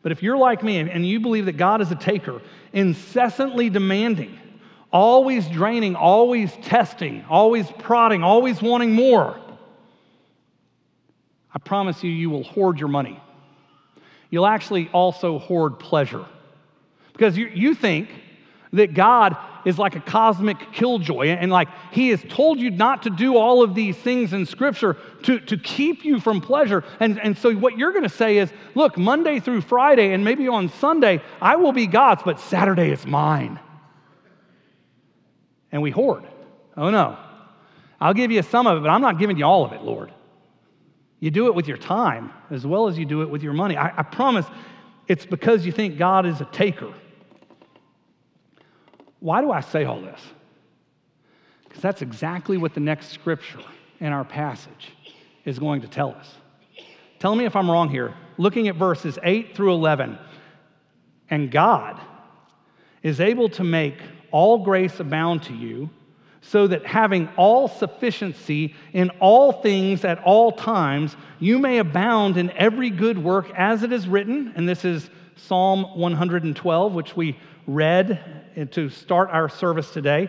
but 0.00 0.12
if 0.12 0.22
you're 0.22 0.38
like 0.38 0.62
me 0.62 0.78
and 0.78 1.04
you 1.04 1.18
believe 1.18 1.46
that 1.46 1.56
God 1.56 1.80
is 1.80 1.90
a 1.90 1.96
taker, 1.96 2.40
incessantly 2.72 3.68
demanding, 3.68 4.38
always 4.92 5.48
draining, 5.48 5.96
always 5.96 6.52
testing, 6.62 7.24
always 7.28 7.68
prodding, 7.80 8.22
always 8.22 8.62
wanting 8.62 8.92
more, 8.92 9.40
I 11.54 11.58
promise 11.58 12.02
you, 12.02 12.10
you 12.10 12.30
will 12.30 12.44
hoard 12.44 12.78
your 12.78 12.88
money. 12.88 13.20
You'll 14.30 14.46
actually 14.46 14.88
also 14.92 15.38
hoard 15.38 15.78
pleasure. 15.78 16.24
Because 17.12 17.36
you, 17.36 17.48
you 17.48 17.74
think 17.74 18.08
that 18.72 18.94
God 18.94 19.36
is 19.66 19.78
like 19.78 19.94
a 19.94 20.00
cosmic 20.00 20.72
killjoy, 20.72 21.26
and 21.28 21.52
like 21.52 21.68
He 21.92 22.08
has 22.08 22.24
told 22.28 22.58
you 22.58 22.70
not 22.70 23.02
to 23.02 23.10
do 23.10 23.36
all 23.36 23.62
of 23.62 23.74
these 23.74 23.96
things 23.96 24.32
in 24.32 24.46
Scripture 24.46 24.96
to, 25.24 25.38
to 25.40 25.56
keep 25.58 26.04
you 26.04 26.18
from 26.18 26.40
pleasure. 26.40 26.82
And, 26.98 27.20
and 27.20 27.36
so, 27.36 27.52
what 27.54 27.76
you're 27.76 27.92
going 27.92 28.02
to 28.02 28.08
say 28.08 28.38
is, 28.38 28.50
look, 28.74 28.96
Monday 28.96 29.40
through 29.40 29.60
Friday, 29.60 30.14
and 30.14 30.24
maybe 30.24 30.48
on 30.48 30.70
Sunday, 30.70 31.20
I 31.40 31.56
will 31.56 31.72
be 31.72 31.86
God's, 31.86 32.22
but 32.24 32.40
Saturday 32.40 32.90
is 32.90 33.06
mine. 33.06 33.60
And 35.70 35.82
we 35.82 35.90
hoard. 35.90 36.24
Oh 36.76 36.90
no. 36.90 37.18
I'll 38.00 38.14
give 38.14 38.32
you 38.32 38.42
some 38.42 38.66
of 38.66 38.78
it, 38.78 38.80
but 38.80 38.90
I'm 38.90 39.00
not 39.00 39.18
giving 39.18 39.36
you 39.36 39.44
all 39.44 39.64
of 39.64 39.72
it, 39.72 39.82
Lord. 39.82 40.12
You 41.22 41.30
do 41.30 41.46
it 41.46 41.54
with 41.54 41.68
your 41.68 41.76
time 41.76 42.32
as 42.50 42.66
well 42.66 42.88
as 42.88 42.98
you 42.98 43.04
do 43.04 43.22
it 43.22 43.30
with 43.30 43.44
your 43.44 43.52
money. 43.52 43.76
I, 43.76 43.96
I 43.96 44.02
promise 44.02 44.44
it's 45.06 45.24
because 45.24 45.64
you 45.64 45.70
think 45.70 45.96
God 45.96 46.26
is 46.26 46.40
a 46.40 46.46
taker. 46.46 46.92
Why 49.20 49.40
do 49.40 49.52
I 49.52 49.60
say 49.60 49.84
all 49.84 50.00
this? 50.00 50.20
Because 51.62 51.80
that's 51.80 52.02
exactly 52.02 52.56
what 52.56 52.74
the 52.74 52.80
next 52.80 53.10
scripture 53.10 53.60
in 54.00 54.12
our 54.12 54.24
passage 54.24 54.90
is 55.44 55.60
going 55.60 55.82
to 55.82 55.86
tell 55.86 56.10
us. 56.10 56.34
Tell 57.20 57.36
me 57.36 57.44
if 57.44 57.54
I'm 57.54 57.70
wrong 57.70 57.88
here. 57.88 58.14
Looking 58.36 58.66
at 58.66 58.74
verses 58.74 59.16
8 59.22 59.54
through 59.54 59.74
11, 59.74 60.18
and 61.30 61.52
God 61.52 62.00
is 63.04 63.20
able 63.20 63.48
to 63.50 63.62
make 63.62 63.98
all 64.32 64.58
grace 64.58 64.98
abound 64.98 65.44
to 65.44 65.54
you, 65.54 65.88
so 66.42 66.66
that 66.66 66.84
having 66.84 67.28
all 67.36 67.68
sufficiency 67.68 68.74
in 68.92 69.10
all 69.20 69.52
things 69.52 70.04
at 70.04 70.18
all 70.24 70.52
times, 70.52 71.16
you 71.38 71.58
may 71.58 71.78
abound 71.78 72.36
in 72.36 72.50
every 72.50 72.90
good 72.90 73.16
work 73.16 73.50
as 73.56 73.84
it 73.84 73.92
is 73.92 74.08
written. 74.08 74.52
And 74.56 74.68
this 74.68 74.84
is 74.84 75.08
Psalm 75.36 75.84
112, 75.98 76.92
which 76.92 77.16
we 77.16 77.38
read 77.66 78.42
to 78.72 78.90
start 78.90 79.30
our 79.30 79.48
service 79.48 79.92
today. 79.92 80.28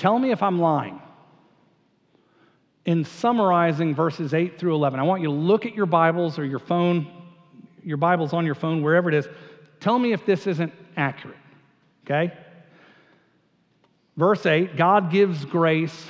Tell 0.00 0.18
me 0.18 0.30
if 0.30 0.42
I'm 0.42 0.58
lying. 0.58 0.98
In 2.86 3.04
summarizing 3.04 3.94
verses 3.94 4.32
8 4.32 4.58
through 4.58 4.74
11, 4.74 4.98
I 4.98 5.02
want 5.02 5.20
you 5.20 5.28
to 5.28 5.34
look 5.34 5.66
at 5.66 5.74
your 5.74 5.84
Bibles 5.84 6.38
or 6.38 6.44
your 6.46 6.58
phone, 6.58 7.06
your 7.84 7.98
Bible's 7.98 8.32
on 8.32 8.46
your 8.46 8.54
phone, 8.54 8.80
wherever 8.80 9.10
it 9.10 9.14
is. 9.14 9.28
Tell 9.78 9.98
me 9.98 10.14
if 10.14 10.24
this 10.24 10.46
isn't 10.46 10.72
accurate, 10.96 11.36
okay? 12.06 12.32
Verse 14.16 14.46
8 14.46 14.74
God 14.74 15.10
gives 15.10 15.44
grace 15.44 16.06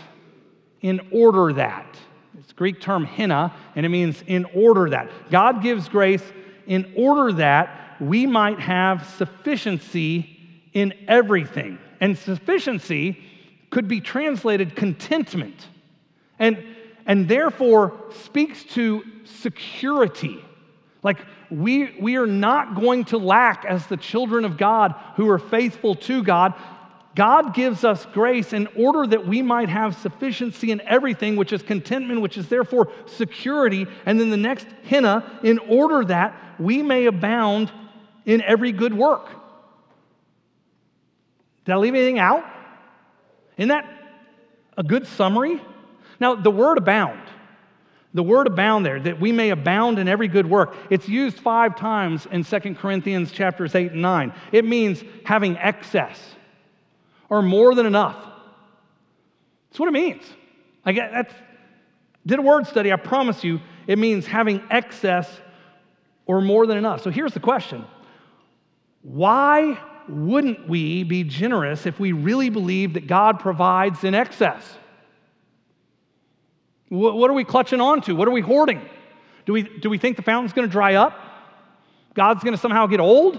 in 0.83 1.01
order 1.11 1.53
that. 1.55 1.97
It's 2.39 2.53
Greek 2.53 2.81
term 2.81 3.05
hina, 3.05 3.53
and 3.75 3.85
it 3.85 3.89
means 3.89 4.23
in 4.29 4.45
order 4.55 4.89
that. 4.91 5.11
God 5.33 5.65
gives 5.65 5.89
grace 5.89 6.23
in 6.69 6.93
order 6.97 7.33
that 7.33 7.97
we 8.01 8.25
might 8.25 8.61
have 8.61 9.05
sufficiency 9.17 10.39
in 10.75 10.95
everything. 11.09 11.81
And 11.99 12.17
sufficiency 12.17 13.25
could 13.71 13.89
be 13.89 14.01
translated 14.01 14.77
contentment. 14.77 15.67
And, 16.39 16.65
and 17.07 17.29
therefore 17.29 17.95
speaks 18.25 18.65
to 18.75 19.05
security. 19.25 20.45
Like 21.03 21.19
we, 21.51 21.97
we 22.01 22.17
are 22.17 22.27
not 22.27 22.75
going 22.75 23.05
to 23.07 23.19
lack 23.19 23.65
as 23.65 23.87
the 23.87 23.97
children 23.97 24.45
of 24.45 24.57
God 24.57 24.95
who 25.17 25.29
are 25.31 25.39
faithful 25.39 25.95
to 25.97 26.23
God. 26.23 26.55
God 27.17 27.55
gives 27.55 27.85
us 27.85 28.07
grace 28.07 28.53
in 28.53 28.69
order 28.77 29.07
that 29.07 29.27
we 29.27 29.43
might 29.43 29.69
have 29.69 29.97
sufficiency 29.97 30.71
in 30.71 30.81
everything, 30.83 31.37
which 31.37 31.53
is 31.53 31.63
contentment, 31.63 32.21
which 32.21 32.39
is 32.39 32.49
therefore 32.49 32.93
security. 33.07 33.87
And 34.07 34.21
then 34.21 34.31
the 34.31 34.37
next 34.37 34.67
hina, 34.89 35.41
in 35.43 35.59
order 35.59 36.05
that 36.05 36.39
we 36.59 36.83
may 36.83 37.07
abound 37.07 37.73
in 38.27 38.43
every 38.43 38.73
good 38.73 38.95
work. 38.95 39.29
Did 41.65 41.73
I 41.73 41.77
leave 41.77 41.95
anything 41.95 42.19
out? 42.19 42.45
Isn't 43.61 43.69
that 43.69 43.85
a 44.79 44.83
good 44.83 45.07
summary? 45.07 45.61
Now, 46.19 46.35
the 46.35 46.51
word 46.51 46.79
abound, 46.79 47.21
the 48.15 48.23
word 48.23 48.47
abound 48.47 48.87
there, 48.87 48.99
that 48.99 49.21
we 49.21 49.33
may 49.33 49.51
abound 49.51 49.99
in 49.99 50.09
every 50.09 50.29
good 50.29 50.49
work, 50.49 50.75
it's 50.89 51.07
used 51.07 51.39
five 51.39 51.77
times 51.77 52.27
in 52.33 52.43
2 52.43 52.75
Corinthians 52.77 53.31
chapters 53.31 53.75
8 53.75 53.93
and 53.93 54.01
9. 54.01 54.33
It 54.51 54.65
means 54.65 55.05
having 55.27 55.59
excess 55.59 56.19
or 57.29 57.43
more 57.43 57.75
than 57.75 57.85
enough. 57.85 58.17
That's 59.69 59.79
what 59.79 59.91
it 59.91 59.93
means. 59.93 60.25
I 60.87 60.93
get 60.93 61.13
that's 61.13 61.35
did 62.25 62.39
a 62.39 62.43
word 62.43 62.67
study, 62.67 62.91
I 62.91 62.97
promise 62.97 63.45
you, 63.45 63.61
it 63.87 63.99
means 63.99 64.27
having 64.27 64.63
excess 64.71 65.29
or 66.25 66.41
more 66.41 66.67
than 66.67 66.79
enough. 66.79 67.03
So 67.03 67.11
here's 67.11 67.35
the 67.35 67.41
question. 67.41 67.85
Why 69.03 69.79
wouldn't 70.11 70.69
we 70.69 71.05
be 71.05 71.25
generous 71.25 71.87
if 71.87 71.99
we 72.01 72.13
really 72.13 72.51
believe 72.51 72.95
that 72.95 73.07
God 73.07 73.41
provides 73.41 74.05
in 74.05 74.15
excess? 74.15 74.77
What 76.89 77.31
are 77.31 77.35
we 77.35 77.45
clutching 77.45 77.81
on 77.81 78.01
to? 78.03 78.17
What 78.17 78.27
are 78.27 78.33
we 78.33 78.41
hoarding? 78.41 78.81
Do 79.47 79.53
we, 79.53 79.63
do 79.63 79.89
we 79.89 79.99
think 79.99 80.17
the 80.17 80.23
fountain's 80.23 80.53
going 80.53 80.67
to 80.67 80.73
dry 80.73 80.95
up? 80.95 81.19
God's 82.15 82.43
going 82.43 82.55
to 82.55 82.61
somehow 82.61 82.87
get 82.87 82.99
old? 82.99 83.39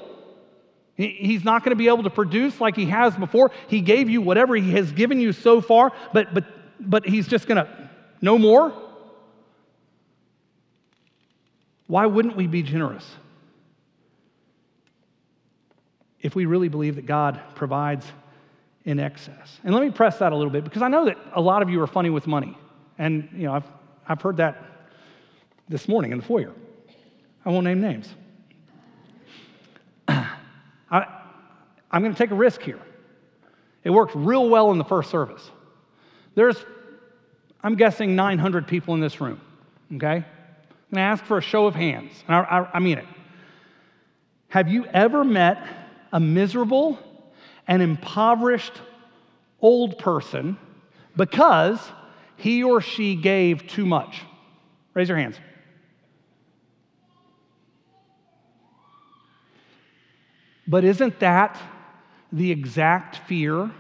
He's 0.96 1.44
not 1.44 1.64
going 1.64 1.72
to 1.72 1.76
be 1.76 1.88
able 1.88 2.04
to 2.04 2.10
produce 2.10 2.62
like 2.62 2.76
he 2.76 2.86
has 2.86 3.16
before. 3.16 3.52
He 3.68 3.82
gave 3.82 4.10
you 4.10 4.22
whatever 4.22 4.56
he 4.56 4.72
has 4.72 4.92
given 4.92 5.20
you 5.20 5.34
so 5.34 5.60
far, 5.60 5.92
but, 6.14 6.34
but, 6.34 6.46
but 6.80 7.06
he's 7.06 7.28
just 7.28 7.48
going 7.48 7.58
to, 7.58 7.90
no 8.22 8.38
more? 8.38 8.74
Why 11.88 12.06
wouldn't 12.06 12.38
we 12.38 12.48
be 12.48 12.64
generous? 12.64 13.10
If 16.22 16.36
we 16.36 16.46
really 16.46 16.70
believe 16.70 16.96
that 16.96 17.06
God 17.06 17.42
provides 17.56 18.06
in 18.86 19.00
excess. 19.00 19.60
And 19.64 19.74
let 19.74 19.84
me 19.84 19.92
press 19.92 20.18
that 20.20 20.32
a 20.32 20.36
little 20.36 20.52
bit 20.52 20.64
because 20.64 20.82
I 20.82 20.88
know 20.88 21.06
that 21.06 21.18
a 21.34 21.42
lot 21.42 21.62
of 21.62 21.70
you 21.70 21.82
are 21.82 21.88
funny 21.88 22.10
with 22.10 22.28
money. 22.28 22.58
And, 22.98 23.30
you 23.34 23.44
know, 23.44 23.54
I've, 23.54 23.68
I've 24.08 24.22
heard 24.22 24.38
that 24.38 24.64
this 25.70 25.88
morning 25.88 26.12
in 26.12 26.18
the 26.18 26.24
foyer. 26.24 26.54
I 27.46 27.50
won't 27.50 27.64
name 27.64 27.82
names. 27.82 28.10
I, 30.08 30.28
I'm 31.90 32.02
going 32.02 32.14
to 32.14 32.18
take 32.18 32.32
a 32.32 32.36
risk 32.36 32.62
here. 32.62 32.80
It 33.84 33.90
worked 33.90 34.14
real 34.16 34.50
well 34.50 34.72
in 34.72 34.78
the 34.78 34.84
first 34.84 35.10
service. 35.10 35.50
There's, 36.36 36.58
I'm 37.64 37.76
guessing, 37.76 38.16
900 38.16 38.68
people 38.68 38.94
in 38.94 39.00
this 39.00 39.20
room, 39.20 39.42
okay? 39.96 40.08
I'm 40.08 40.24
going 40.94 40.96
to 40.96 41.00
ask 41.02 41.24
for 41.24 41.38
a 41.38 41.42
show 41.42 41.66
of 41.66 41.76
hands, 41.76 42.12
and 42.28 42.36
I, 42.36 42.40
I, 42.42 42.70
I 42.76 42.80
mean 42.80 43.00
it. 43.00 43.06
Have 44.50 44.68
you 44.68 44.86
ever 44.86 45.24
met 45.24 45.81
a 46.12 46.20
miserable 46.20 47.00
and 47.68 47.82
impoverished 47.82 48.74
old 49.62 49.98
person 49.98 50.58
because 51.16 51.80
he 52.38 52.64
or 52.64 52.82
she 52.82 53.16
gave 53.16 53.68
too 53.68 53.86
much? 53.86 54.22
Raise 54.94 55.08
your 55.08 55.18
hands. 55.18 55.38
But 60.68 60.84
isn't 60.84 61.20
that 61.20 61.60
the 62.32 62.52
exact 62.52 63.28
fear 63.28 63.72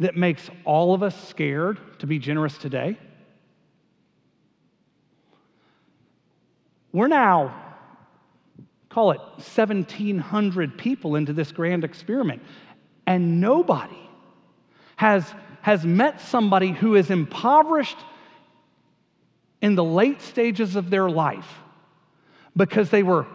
that 0.00 0.16
makes 0.16 0.50
all 0.64 0.94
of 0.94 1.02
us 1.02 1.28
scared 1.28 1.78
to 2.00 2.06
be 2.06 2.18
generous 2.18 2.58
today? 2.58 2.98
We're 6.92 7.08
now 7.08 7.65
call 8.96 9.10
it 9.10 9.20
1,700 9.36 10.78
people 10.78 11.16
into 11.16 11.34
this 11.34 11.52
grand 11.52 11.84
experiment. 11.84 12.40
And 13.06 13.42
nobody 13.42 14.08
has, 14.96 15.22
has 15.60 15.84
met 15.84 16.22
somebody 16.22 16.70
who 16.70 16.94
is 16.94 17.10
impoverished 17.10 17.98
in 19.60 19.74
the 19.74 19.84
late 19.84 20.22
stages 20.22 20.76
of 20.76 20.88
their 20.88 21.10
life 21.10 21.58
because 22.56 22.88
they 22.88 23.02
were 23.02 23.26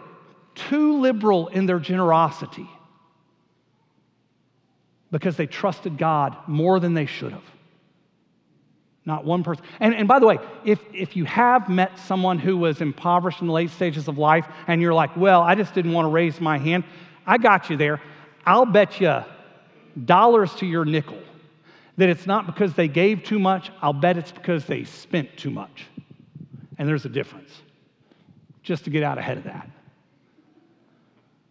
too 0.56 1.00
liberal 1.00 1.46
in 1.46 1.66
their 1.66 1.78
generosity, 1.78 2.68
because 5.12 5.36
they 5.36 5.46
trusted 5.46 5.96
God 5.96 6.36
more 6.48 6.80
than 6.80 6.94
they 6.94 7.06
should 7.06 7.30
have. 7.30 7.44
Not 9.04 9.24
one 9.24 9.42
person. 9.42 9.64
And, 9.80 9.94
and 9.94 10.06
by 10.06 10.20
the 10.20 10.26
way, 10.26 10.38
if, 10.64 10.80
if 10.92 11.16
you 11.16 11.24
have 11.24 11.68
met 11.68 11.98
someone 11.98 12.38
who 12.38 12.56
was 12.56 12.80
impoverished 12.80 13.40
in 13.40 13.48
the 13.48 13.52
late 13.52 13.70
stages 13.70 14.06
of 14.06 14.16
life 14.16 14.46
and 14.68 14.80
you're 14.80 14.94
like, 14.94 15.16
well, 15.16 15.42
I 15.42 15.56
just 15.56 15.74
didn't 15.74 15.92
want 15.92 16.06
to 16.06 16.10
raise 16.10 16.40
my 16.40 16.58
hand, 16.58 16.84
I 17.26 17.38
got 17.38 17.68
you 17.68 17.76
there. 17.76 18.00
I'll 18.46 18.66
bet 18.66 19.00
you 19.00 19.24
dollars 20.04 20.54
to 20.56 20.66
your 20.66 20.84
nickel 20.84 21.18
that 21.96 22.08
it's 22.08 22.26
not 22.26 22.46
because 22.46 22.74
they 22.74 22.88
gave 22.88 23.22
too 23.22 23.38
much, 23.38 23.70
I'll 23.82 23.92
bet 23.92 24.16
it's 24.16 24.32
because 24.32 24.64
they 24.66 24.84
spent 24.84 25.36
too 25.36 25.50
much. 25.50 25.86
And 26.78 26.88
there's 26.88 27.04
a 27.04 27.10
difference, 27.10 27.50
just 28.62 28.84
to 28.84 28.90
get 28.90 29.02
out 29.02 29.18
ahead 29.18 29.36
of 29.36 29.44
that. 29.44 29.68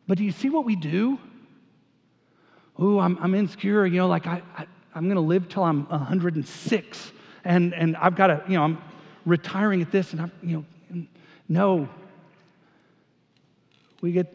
But 0.07 0.17
do 0.17 0.23
you 0.23 0.31
see 0.31 0.49
what 0.49 0.65
we 0.65 0.75
do? 0.75 1.19
Ooh, 2.81 2.99
I'm, 2.99 3.17
I'm 3.21 3.35
insecure, 3.35 3.85
you 3.85 3.97
know, 3.97 4.07
like 4.07 4.25
I, 4.25 4.41
I, 4.57 4.65
I'm 4.95 5.03
going 5.03 5.15
to 5.15 5.21
live 5.21 5.47
till 5.47 5.63
I'm 5.63 5.85
106 5.89 7.11
and, 7.43 7.73
and 7.73 7.97
I've 7.97 8.15
got 8.15 8.27
to, 8.27 8.43
you 8.47 8.55
know, 8.55 8.63
I'm 8.63 8.81
retiring 9.25 9.81
at 9.81 9.91
this, 9.91 10.13
and 10.13 10.21
I'm, 10.21 10.31
you 10.43 10.65
know, 10.91 11.05
no. 11.47 11.89
We 14.01 14.11
get 14.11 14.33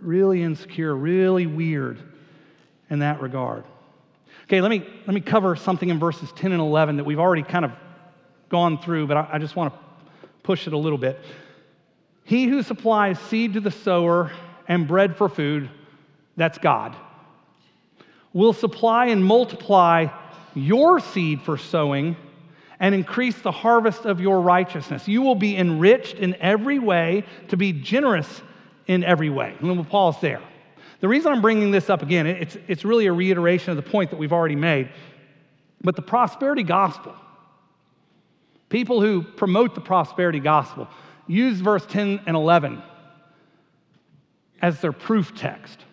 really 0.00 0.42
insecure, 0.42 0.94
really 0.94 1.46
weird 1.46 1.98
in 2.90 3.00
that 3.00 3.20
regard. 3.20 3.64
Okay, 4.44 4.60
let 4.60 4.70
me, 4.70 4.86
let 5.06 5.14
me 5.14 5.20
cover 5.20 5.56
something 5.56 5.88
in 5.88 5.98
verses 5.98 6.30
10 6.32 6.52
and 6.52 6.60
11 6.60 6.96
that 6.96 7.04
we've 7.04 7.18
already 7.18 7.42
kind 7.42 7.64
of 7.64 7.72
gone 8.48 8.78
through, 8.78 9.06
but 9.06 9.16
I, 9.16 9.28
I 9.32 9.38
just 9.38 9.56
want 9.56 9.72
to 9.72 9.80
push 10.42 10.66
it 10.66 10.72
a 10.72 10.78
little 10.78 10.98
bit. 10.98 11.18
He 12.24 12.46
who 12.46 12.62
supplies 12.62 13.18
seed 13.18 13.54
to 13.54 13.60
the 13.60 13.70
sower 13.70 14.32
and 14.68 14.86
bread 14.86 15.16
for 15.16 15.28
food, 15.28 15.70
that's 16.36 16.58
God, 16.58 16.94
will 18.32 18.52
supply 18.52 19.06
and 19.06 19.24
multiply 19.24 20.08
your 20.54 21.00
seed 21.00 21.42
for 21.42 21.56
sowing 21.56 22.16
and 22.80 22.94
increase 22.94 23.38
the 23.40 23.52
harvest 23.52 24.04
of 24.04 24.20
your 24.20 24.40
righteousness. 24.40 25.06
You 25.06 25.22
will 25.22 25.34
be 25.34 25.56
enriched 25.56 26.16
in 26.16 26.34
every 26.36 26.78
way 26.78 27.24
to 27.48 27.56
be 27.56 27.72
generous 27.72 28.42
in 28.86 29.04
every 29.04 29.30
way. 29.30 29.54
And 29.58 29.70
we'll 29.70 29.84
pause 29.84 30.20
there. 30.20 30.42
The 31.00 31.08
reason 31.08 31.32
I'm 31.32 31.42
bringing 31.42 31.70
this 31.70 31.90
up 31.90 32.02
again, 32.02 32.26
it's, 32.26 32.56
it's 32.66 32.84
really 32.84 33.06
a 33.06 33.12
reiteration 33.12 33.70
of 33.70 33.76
the 33.76 33.90
point 33.90 34.10
that 34.10 34.16
we've 34.16 34.32
already 34.32 34.56
made. 34.56 34.90
But 35.82 35.96
the 35.96 36.02
prosperity 36.02 36.62
gospel, 36.62 37.14
people 38.68 39.00
who 39.00 39.22
promote 39.22 39.74
the 39.74 39.80
prosperity 39.80 40.40
gospel, 40.40 40.88
use 41.26 41.60
verse 41.60 41.84
10 41.86 42.22
and 42.26 42.36
11 42.36 42.82
as 44.62 44.80
their 44.80 44.92
proof 44.92 45.34
text. 45.34 45.84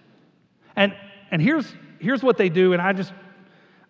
And, 0.75 0.95
and 1.29 1.41
here's, 1.41 1.71
here's 1.99 2.23
what 2.23 2.37
they 2.37 2.47
do, 2.47 2.71
and 2.73 2.81
I 2.81 2.93
just, 2.93 3.11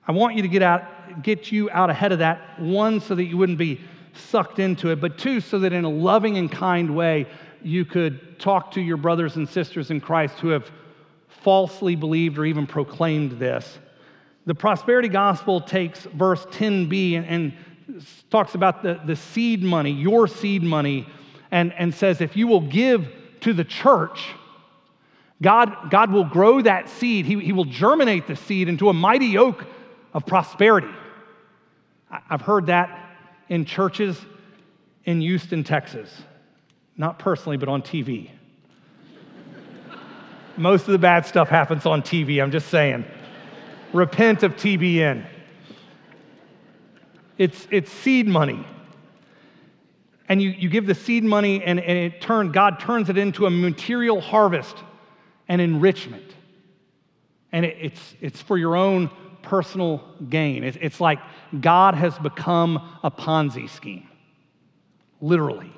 I 0.07 0.11
want 0.11 0.35
you 0.35 0.41
to 0.41 0.47
get 0.47 0.63
out, 0.63 0.83
get 1.21 1.51
you 1.51 1.69
out 1.71 1.89
ahead 1.89 2.11
of 2.11 2.19
that. 2.19 2.59
One, 2.59 2.99
so 2.99 3.15
that 3.15 3.25
you 3.25 3.37
wouldn't 3.37 3.57
be 3.57 3.81
sucked 4.13 4.59
into 4.59 4.89
it, 4.89 4.99
but 4.99 5.17
two, 5.17 5.39
so 5.39 5.59
that 5.59 5.73
in 5.73 5.85
a 5.85 5.89
loving 5.89 6.37
and 6.37 6.51
kind 6.51 6.95
way, 6.95 7.27
you 7.63 7.85
could 7.85 8.39
talk 8.39 8.71
to 8.71 8.81
your 8.81 8.97
brothers 8.97 9.35
and 9.35 9.47
sisters 9.47 9.91
in 9.91 10.01
Christ 10.01 10.39
who 10.39 10.49
have 10.49 10.69
falsely 11.27 11.95
believed 11.95 12.37
or 12.37 12.45
even 12.45 12.67
proclaimed 12.67 13.33
this. 13.33 13.79
The 14.45 14.55
prosperity 14.55 15.07
gospel 15.07 15.61
takes 15.61 16.01
verse 16.01 16.45
10b 16.47 17.17
and, 17.17 17.25
and 17.25 17.53
talks 18.29 18.55
about 18.55 18.83
the, 18.83 18.99
the 19.05 19.15
seed 19.15 19.61
money, 19.63 19.91
your 19.91 20.27
seed 20.27 20.63
money, 20.63 21.07
and, 21.51 21.73
and 21.73 21.93
says 21.93 22.21
if 22.21 22.35
you 22.35 22.47
will 22.47 22.61
give 22.61 23.07
to 23.41 23.53
the 23.53 23.63
church, 23.63 24.33
God, 25.41 25.89
God 25.89 26.11
will 26.11 26.23
grow 26.23 26.61
that 26.61 26.89
seed. 26.89 27.25
He, 27.25 27.39
he 27.39 27.51
will 27.51 27.65
germinate 27.65 28.27
the 28.27 28.35
seed 28.35 28.69
into 28.69 28.89
a 28.89 28.93
mighty 28.93 29.37
oak 29.37 29.65
of 30.13 30.25
prosperity. 30.25 30.89
I've 32.11 32.41
heard 32.41 32.65
that 32.65 33.09
in 33.47 33.65
churches 33.65 34.19
in 35.05 35.21
Houston, 35.21 35.63
Texas. 35.63 36.09
Not 36.97 37.19
personally, 37.19 37.57
but 37.57 37.69
on 37.69 37.81
TV. 37.81 38.29
Most 40.57 40.81
of 40.81 40.91
the 40.91 40.99
bad 40.99 41.25
stuff 41.25 41.47
happens 41.49 41.85
on 41.85 42.01
TV, 42.01 42.41
I'm 42.41 42.51
just 42.51 42.67
saying. 42.67 43.05
Repent 43.93 44.43
of 44.43 44.55
TBN. 44.55 45.25
It's, 47.37 47.67
it's 47.71 47.91
seed 47.91 48.27
money. 48.27 48.65
And 50.29 50.41
you, 50.41 50.49
you 50.49 50.69
give 50.69 50.85
the 50.85 50.95
seed 50.95 51.23
money, 51.23 51.63
and, 51.63 51.79
and 51.79 51.97
it 51.97 52.21
turn, 52.21 52.51
God 52.51 52.79
turns 52.79 53.09
it 53.09 53.17
into 53.17 53.45
a 53.45 53.49
material 53.49 54.21
harvest 54.21 54.75
and 55.47 55.59
enrichment. 55.59 56.35
And 57.51 57.65
it, 57.65 57.77
it's, 57.79 58.15
it's 58.21 58.41
for 58.41 58.57
your 58.57 58.75
own 58.75 59.09
personal 59.43 60.03
gain. 60.29 60.63
It, 60.63 60.77
it's 60.81 60.99
like 60.99 61.19
God 61.59 61.95
has 61.95 62.17
become 62.19 62.97
a 63.03 63.11
Ponzi 63.11 63.69
scheme, 63.69 64.07
literally. 65.19 65.71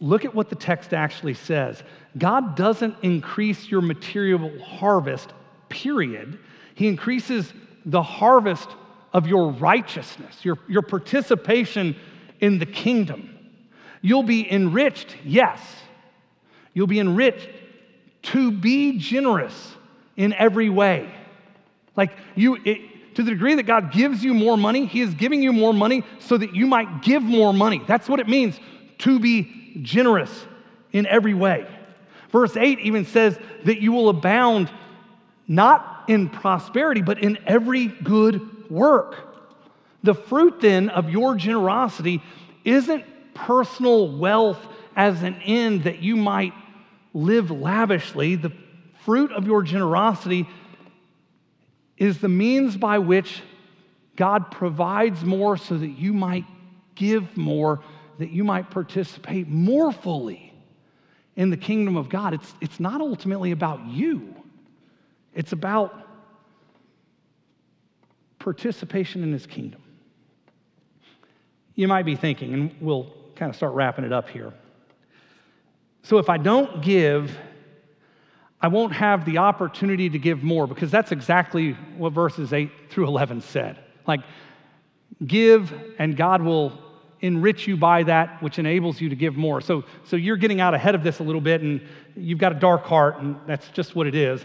Look 0.00 0.24
at 0.24 0.34
what 0.34 0.48
the 0.48 0.56
text 0.56 0.94
actually 0.94 1.34
says. 1.34 1.82
God 2.16 2.56
doesn't 2.56 2.96
increase 3.02 3.68
your 3.68 3.82
material 3.82 4.62
harvest, 4.62 5.32
period. 5.68 6.38
He 6.74 6.86
increases 6.86 7.52
the 7.84 8.02
harvest 8.02 8.68
of 9.12 9.26
your 9.26 9.50
righteousness, 9.50 10.44
your, 10.44 10.58
your 10.68 10.82
participation 10.82 11.96
in 12.40 12.58
the 12.58 12.66
kingdom. 12.66 13.34
You'll 14.02 14.22
be 14.22 14.50
enriched, 14.50 15.16
yes. 15.24 15.60
You'll 16.74 16.86
be 16.86 17.00
enriched 17.00 17.48
to 18.22 18.52
be 18.52 18.98
generous 18.98 19.74
in 20.16 20.32
every 20.34 20.68
way. 20.68 21.12
Like 21.98 22.12
you, 22.36 22.56
it, 22.64 23.16
to 23.16 23.24
the 23.24 23.32
degree 23.32 23.56
that 23.56 23.64
God 23.64 23.90
gives 23.92 24.22
you 24.22 24.32
more 24.32 24.56
money, 24.56 24.86
He 24.86 25.00
is 25.00 25.12
giving 25.14 25.42
you 25.42 25.52
more 25.52 25.74
money 25.74 26.04
so 26.20 26.38
that 26.38 26.54
you 26.54 26.68
might 26.68 27.02
give 27.02 27.24
more 27.24 27.52
money. 27.52 27.82
That's 27.88 28.08
what 28.08 28.20
it 28.20 28.28
means 28.28 28.58
to 28.98 29.18
be 29.18 29.80
generous 29.82 30.46
in 30.92 31.06
every 31.06 31.34
way. 31.34 31.66
Verse 32.30 32.56
8 32.56 32.78
even 32.80 33.04
says 33.04 33.36
that 33.64 33.82
you 33.82 33.90
will 33.90 34.10
abound 34.10 34.70
not 35.48 36.04
in 36.06 36.28
prosperity, 36.28 37.02
but 37.02 37.20
in 37.20 37.36
every 37.46 37.86
good 37.86 38.70
work. 38.70 39.16
The 40.04 40.14
fruit 40.14 40.60
then 40.60 40.88
of 40.90 41.10
your 41.10 41.34
generosity 41.34 42.22
isn't 42.64 43.04
personal 43.34 44.16
wealth 44.16 44.64
as 44.94 45.24
an 45.24 45.34
end 45.44 45.84
that 45.84 45.98
you 45.98 46.14
might 46.14 46.52
live 47.12 47.50
lavishly. 47.50 48.36
The 48.36 48.52
fruit 49.04 49.32
of 49.32 49.46
your 49.46 49.62
generosity 49.62 50.46
is 51.98 52.18
the 52.18 52.28
means 52.28 52.76
by 52.76 52.98
which 52.98 53.42
God 54.16 54.50
provides 54.50 55.24
more 55.24 55.56
so 55.56 55.76
that 55.76 55.98
you 55.98 56.12
might 56.12 56.44
give 56.94 57.36
more, 57.36 57.80
that 58.18 58.30
you 58.30 58.44
might 58.44 58.70
participate 58.70 59.48
more 59.48 59.92
fully 59.92 60.52
in 61.36 61.50
the 61.50 61.56
kingdom 61.56 61.96
of 61.96 62.08
God. 62.08 62.34
It's, 62.34 62.54
it's 62.60 62.80
not 62.80 63.00
ultimately 63.00 63.50
about 63.50 63.86
you, 63.86 64.34
it's 65.34 65.52
about 65.52 66.06
participation 68.38 69.22
in 69.22 69.32
his 69.32 69.46
kingdom. 69.46 69.82
You 71.74 71.86
might 71.86 72.04
be 72.04 72.16
thinking, 72.16 72.54
and 72.54 72.74
we'll 72.80 73.12
kind 73.36 73.50
of 73.50 73.56
start 73.56 73.74
wrapping 73.74 74.04
it 74.04 74.12
up 74.12 74.28
here. 74.28 74.52
So 76.02 76.18
if 76.18 76.28
I 76.28 76.38
don't 76.38 76.82
give, 76.82 77.36
I 78.60 78.68
won't 78.68 78.92
have 78.92 79.24
the 79.24 79.38
opportunity 79.38 80.10
to 80.10 80.18
give 80.18 80.42
more 80.42 80.66
because 80.66 80.90
that's 80.90 81.12
exactly 81.12 81.72
what 81.96 82.12
verses 82.12 82.52
8 82.52 82.70
through 82.90 83.06
11 83.06 83.40
said. 83.42 83.78
Like, 84.06 84.20
give 85.24 85.72
and 85.98 86.16
God 86.16 86.42
will 86.42 86.72
enrich 87.20 87.66
you 87.66 87.76
by 87.76 88.02
that, 88.04 88.42
which 88.42 88.58
enables 88.58 89.00
you 89.00 89.08
to 89.08 89.16
give 89.16 89.36
more. 89.36 89.60
So, 89.60 89.84
so 90.04 90.16
you're 90.16 90.36
getting 90.36 90.60
out 90.60 90.74
ahead 90.74 90.94
of 90.94 91.02
this 91.02 91.18
a 91.18 91.22
little 91.22 91.40
bit, 91.40 91.62
and 91.62 91.80
you've 92.16 92.38
got 92.38 92.52
a 92.52 92.58
dark 92.58 92.84
heart, 92.84 93.18
and 93.18 93.36
that's 93.46 93.68
just 93.70 93.96
what 93.96 94.06
it 94.06 94.14
is. 94.14 94.44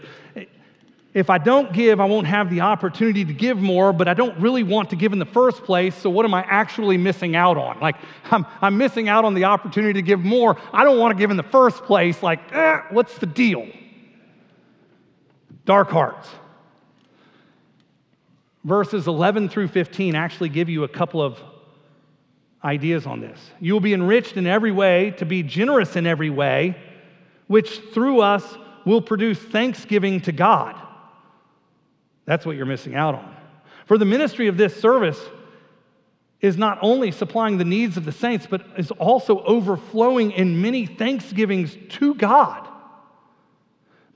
If 1.12 1.30
I 1.30 1.38
don't 1.38 1.72
give, 1.72 2.00
I 2.00 2.06
won't 2.06 2.26
have 2.26 2.50
the 2.50 2.62
opportunity 2.62 3.24
to 3.24 3.32
give 3.32 3.58
more, 3.58 3.92
but 3.92 4.08
I 4.08 4.14
don't 4.14 4.36
really 4.40 4.64
want 4.64 4.90
to 4.90 4.96
give 4.96 5.12
in 5.12 5.20
the 5.20 5.26
first 5.26 5.62
place, 5.62 5.94
so 5.94 6.10
what 6.10 6.24
am 6.24 6.34
I 6.34 6.42
actually 6.48 6.96
missing 6.96 7.36
out 7.36 7.56
on? 7.56 7.78
Like, 7.78 7.96
I'm, 8.32 8.44
I'm 8.60 8.76
missing 8.76 9.08
out 9.08 9.24
on 9.24 9.34
the 9.34 9.44
opportunity 9.44 9.94
to 9.94 10.02
give 10.02 10.20
more. 10.20 10.56
I 10.72 10.82
don't 10.82 10.98
want 10.98 11.16
to 11.16 11.18
give 11.20 11.30
in 11.30 11.36
the 11.36 11.44
first 11.44 11.84
place. 11.84 12.20
Like, 12.22 12.40
eh, 12.52 12.80
what's 12.90 13.16
the 13.18 13.26
deal? 13.26 13.68
Dark 15.64 15.90
hearts. 15.90 16.28
Verses 18.64 19.06
11 19.06 19.48
through 19.48 19.68
15 19.68 20.14
actually 20.14 20.48
give 20.48 20.68
you 20.68 20.84
a 20.84 20.88
couple 20.88 21.22
of 21.22 21.38
ideas 22.62 23.06
on 23.06 23.20
this. 23.20 23.38
You 23.60 23.74
will 23.74 23.80
be 23.80 23.92
enriched 23.92 24.36
in 24.36 24.46
every 24.46 24.72
way, 24.72 25.12
to 25.18 25.26
be 25.26 25.42
generous 25.42 25.96
in 25.96 26.06
every 26.06 26.30
way, 26.30 26.76
which 27.46 27.80
through 27.92 28.20
us 28.20 28.56
will 28.86 29.02
produce 29.02 29.38
thanksgiving 29.38 30.20
to 30.22 30.32
God. 30.32 30.80
That's 32.24 32.46
what 32.46 32.56
you're 32.56 32.66
missing 32.66 32.94
out 32.94 33.14
on. 33.14 33.36
For 33.86 33.98
the 33.98 34.06
ministry 34.06 34.48
of 34.48 34.56
this 34.56 34.74
service 34.74 35.20
is 36.40 36.56
not 36.56 36.78
only 36.80 37.10
supplying 37.10 37.58
the 37.58 37.64
needs 37.64 37.96
of 37.96 38.04
the 38.04 38.12
saints, 38.12 38.46
but 38.48 38.64
is 38.76 38.90
also 38.92 39.40
overflowing 39.44 40.30
in 40.32 40.60
many 40.60 40.86
thanksgivings 40.86 41.76
to 41.88 42.14
God. 42.14 42.68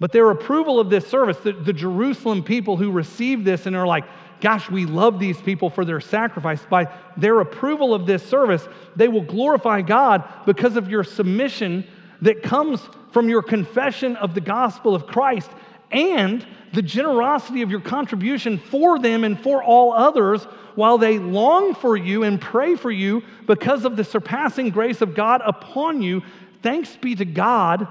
But 0.00 0.12
their 0.12 0.30
approval 0.30 0.78
of 0.78 0.90
this 0.90 1.06
service, 1.06 1.36
the, 1.38 1.52
the 1.52 1.72
Jerusalem 1.72 2.42
people 2.42 2.76
who 2.76 2.90
receive 2.90 3.44
this 3.44 3.66
and 3.66 3.74
are 3.74 3.86
like, 3.86 4.04
gosh, 4.40 4.70
we 4.70 4.86
love 4.86 5.18
these 5.18 5.40
people 5.40 5.70
for 5.70 5.84
their 5.84 6.00
sacrifice, 6.00 6.64
by 6.70 6.92
their 7.16 7.40
approval 7.40 7.92
of 7.92 8.06
this 8.06 8.22
service, 8.22 8.66
they 8.94 9.08
will 9.08 9.22
glorify 9.22 9.82
God 9.82 10.22
because 10.46 10.76
of 10.76 10.88
your 10.88 11.02
submission 11.02 11.84
that 12.22 12.42
comes 12.42 12.80
from 13.12 13.28
your 13.28 13.42
confession 13.42 14.16
of 14.16 14.34
the 14.34 14.40
gospel 14.40 14.94
of 14.94 15.06
Christ 15.06 15.50
and 15.90 16.46
the 16.72 16.82
generosity 16.82 17.62
of 17.62 17.70
your 17.70 17.80
contribution 17.80 18.58
for 18.58 18.98
them 18.98 19.24
and 19.24 19.40
for 19.40 19.62
all 19.62 19.92
others 19.92 20.44
while 20.74 20.98
they 20.98 21.18
long 21.18 21.74
for 21.74 21.96
you 21.96 22.22
and 22.22 22.40
pray 22.40 22.76
for 22.76 22.90
you 22.90 23.22
because 23.46 23.84
of 23.84 23.96
the 23.96 24.04
surpassing 24.04 24.70
grace 24.70 25.00
of 25.00 25.14
God 25.14 25.40
upon 25.44 26.02
you. 26.02 26.22
Thanks 26.62 26.96
be 26.96 27.14
to 27.16 27.24
God 27.24 27.88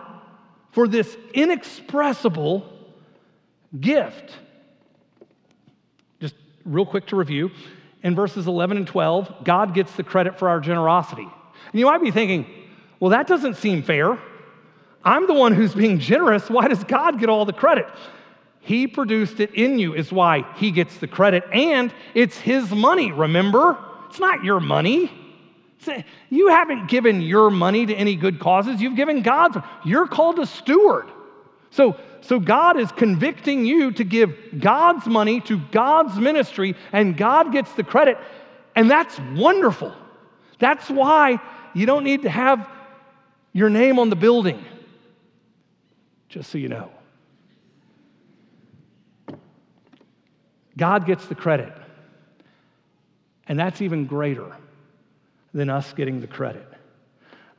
for 0.71 0.87
this 0.87 1.15
inexpressible 1.33 2.71
gift. 3.79 4.33
Just 6.19 6.35
real 6.65 6.85
quick 6.85 7.07
to 7.07 7.15
review. 7.15 7.51
In 8.03 8.15
verses 8.15 8.47
11 8.47 8.77
and 8.77 8.87
12, 8.87 9.43
God 9.43 9.73
gets 9.73 9.93
the 9.95 10.03
credit 10.03 10.37
for 10.37 10.49
our 10.49 10.59
generosity. 10.59 11.27
And 11.71 11.79
you 11.79 11.85
might 11.85 12.01
be 12.01 12.11
thinking, 12.11 12.45
well, 12.99 13.11
that 13.11 13.27
doesn't 13.27 13.55
seem 13.55 13.83
fair. 13.83 14.17
I'm 15.03 15.27
the 15.27 15.33
one 15.33 15.53
who's 15.53 15.73
being 15.73 15.99
generous. 15.99 16.49
Why 16.49 16.67
does 16.67 16.83
God 16.83 17.19
get 17.19 17.29
all 17.29 17.45
the 17.45 17.53
credit? 17.53 17.87
He 18.59 18.87
produced 18.87 19.39
it 19.39 19.53
in 19.53 19.79
you, 19.79 19.93
is 19.93 20.11
why 20.11 20.45
he 20.55 20.71
gets 20.71 20.97
the 20.97 21.07
credit. 21.07 21.43
And 21.53 21.93
it's 22.13 22.37
his 22.37 22.71
money, 22.71 23.11
remember? 23.11 23.77
It's 24.09 24.19
not 24.19 24.43
your 24.43 24.59
money. 24.59 25.11
You 26.29 26.49
haven't 26.49 26.87
given 26.87 27.21
your 27.21 27.49
money 27.49 27.85
to 27.85 27.93
any 27.93 28.15
good 28.15 28.39
causes. 28.39 28.81
You've 28.81 28.95
given 28.95 29.21
God's. 29.21 29.57
You're 29.85 30.07
called 30.07 30.39
a 30.39 30.45
steward. 30.45 31.07
So, 31.69 31.97
so 32.21 32.39
God 32.39 32.79
is 32.79 32.91
convicting 32.91 33.65
you 33.65 33.91
to 33.93 34.03
give 34.03 34.59
God's 34.59 35.05
money 35.05 35.41
to 35.41 35.59
God's 35.71 36.17
ministry, 36.17 36.75
and 36.91 37.15
God 37.15 37.51
gets 37.51 37.71
the 37.73 37.83
credit. 37.83 38.17
And 38.75 38.89
that's 38.89 39.19
wonderful. 39.35 39.93
That's 40.59 40.89
why 40.89 41.39
you 41.73 41.85
don't 41.85 42.03
need 42.03 42.23
to 42.23 42.29
have 42.29 42.67
your 43.53 43.69
name 43.69 43.99
on 43.99 44.09
the 44.09 44.15
building, 44.15 44.63
just 46.29 46.51
so 46.51 46.57
you 46.57 46.69
know. 46.69 46.91
God 50.75 51.05
gets 51.05 51.25
the 51.27 51.35
credit. 51.35 51.73
And 53.47 53.57
that's 53.57 53.81
even 53.81 54.05
greater 54.05 54.53
than 55.57 55.69
us 55.71 55.91
getting 55.93 56.21
the 56.21 56.27
credit. 56.27 56.65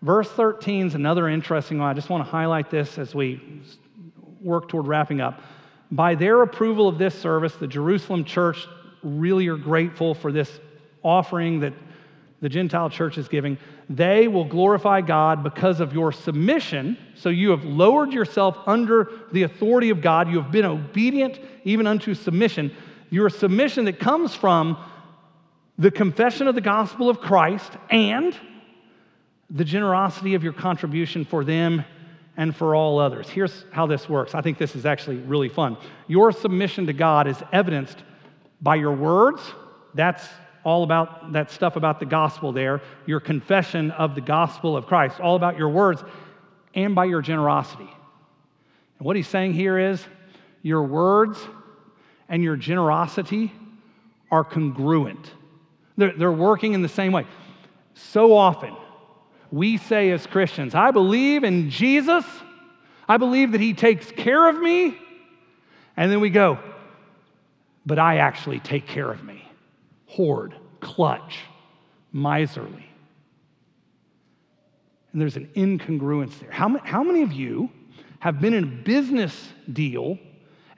Verse 0.02 0.30
13 0.30 0.86
is 0.86 0.94
another 0.94 1.28
interesting 1.28 1.78
one. 1.78 1.88
I 1.88 1.94
just 1.94 2.08
want 2.08 2.24
to 2.24 2.30
highlight 2.30 2.70
this 2.70 2.96
as 2.96 3.12
we 3.12 3.60
work 4.40 4.68
toward 4.68 4.86
wrapping 4.86 5.20
up. 5.20 5.42
By 5.90 6.14
their 6.14 6.42
approval 6.42 6.86
of 6.86 6.96
this 6.96 7.12
service, 7.18 7.54
the 7.56 7.66
Jerusalem 7.66 8.24
church 8.24 8.68
really 9.02 9.48
are 9.48 9.56
grateful 9.56 10.14
for 10.14 10.30
this 10.30 10.60
offering 11.02 11.58
that 11.60 11.72
the 12.40 12.48
Gentile 12.48 12.88
church 12.88 13.18
is 13.18 13.26
giving. 13.26 13.58
They 13.90 14.28
will 14.28 14.44
glorify 14.44 15.00
God 15.00 15.42
because 15.42 15.80
of 15.80 15.92
your 15.92 16.12
submission. 16.12 16.96
So 17.16 17.30
you 17.30 17.50
have 17.50 17.64
lowered 17.64 18.12
yourself 18.12 18.56
under 18.66 19.10
the 19.32 19.42
authority 19.42 19.90
of 19.90 20.00
God. 20.00 20.28
You 20.28 20.40
have 20.40 20.52
been 20.52 20.64
obedient 20.64 21.40
even 21.64 21.88
unto 21.88 22.14
submission. 22.14 22.70
Your 23.10 23.28
submission 23.28 23.86
that 23.86 23.98
comes 23.98 24.36
from 24.36 24.78
the 25.78 25.90
confession 25.90 26.48
of 26.48 26.54
the 26.54 26.60
gospel 26.60 27.08
of 27.08 27.20
Christ 27.20 27.72
and 27.90 28.36
the 29.50 29.64
generosity 29.64 30.34
of 30.34 30.42
your 30.42 30.52
contribution 30.52 31.24
for 31.24 31.44
them 31.44 31.84
and 32.36 32.54
for 32.54 32.74
all 32.74 32.98
others. 32.98 33.28
Here's 33.28 33.64
how 33.72 33.86
this 33.86 34.08
works. 34.08 34.34
I 34.34 34.42
think 34.42 34.58
this 34.58 34.76
is 34.76 34.84
actually 34.84 35.16
really 35.16 35.48
fun. 35.48 35.76
Your 36.06 36.32
submission 36.32 36.86
to 36.86 36.92
God 36.92 37.26
is 37.26 37.36
evidenced 37.52 37.98
by 38.60 38.74
your 38.74 38.92
words, 38.92 39.40
that's 39.94 40.26
all 40.64 40.82
about 40.82 41.32
that 41.32 41.50
stuff 41.50 41.76
about 41.76 42.00
the 42.00 42.06
gospel 42.06 42.52
there, 42.52 42.82
your 43.06 43.20
confession 43.20 43.90
of 43.92 44.14
the 44.14 44.20
gospel 44.20 44.76
of 44.76 44.86
Christ, 44.86 45.20
all 45.20 45.36
about 45.36 45.56
your 45.56 45.68
words, 45.68 46.02
and 46.74 46.94
by 46.94 47.04
your 47.04 47.22
generosity. 47.22 47.88
And 48.98 49.06
what 49.06 49.16
he's 49.16 49.28
saying 49.28 49.54
here 49.54 49.78
is 49.78 50.04
your 50.62 50.82
words 50.82 51.38
and 52.28 52.42
your 52.42 52.56
generosity 52.56 53.52
are 54.30 54.44
congruent, 54.44 55.32
they're, 55.98 56.12
they're 56.12 56.32
working 56.32 56.72
in 56.72 56.80
the 56.80 56.88
same 56.88 57.12
way. 57.12 57.26
So 57.92 58.34
often, 58.34 58.74
we 59.50 59.76
say 59.76 60.10
as 60.12 60.26
Christians, 60.26 60.74
I 60.74 60.92
believe 60.92 61.44
in 61.44 61.68
Jesus, 61.68 62.24
I 63.06 63.18
believe 63.18 63.52
that 63.52 63.60
he 63.60 63.74
takes 63.74 64.10
care 64.10 64.48
of 64.48 64.58
me, 64.58 64.96
and 65.96 66.10
then 66.10 66.20
we 66.20 66.30
go, 66.30 66.58
but 67.84 67.98
I 67.98 68.18
actually 68.18 68.60
take 68.60 68.86
care 68.86 69.10
of 69.10 69.24
me. 69.24 69.44
Hoard, 70.06 70.54
clutch, 70.80 71.40
miserly. 72.12 72.86
And 75.12 75.20
there's 75.20 75.36
an 75.36 75.50
incongruence 75.56 76.38
there. 76.38 76.50
How, 76.50 76.78
how 76.84 77.02
many 77.02 77.22
of 77.22 77.32
you 77.32 77.70
have 78.20 78.40
been 78.40 78.54
in 78.54 78.64
a 78.64 78.66
business 78.66 79.52
deal 79.72 80.18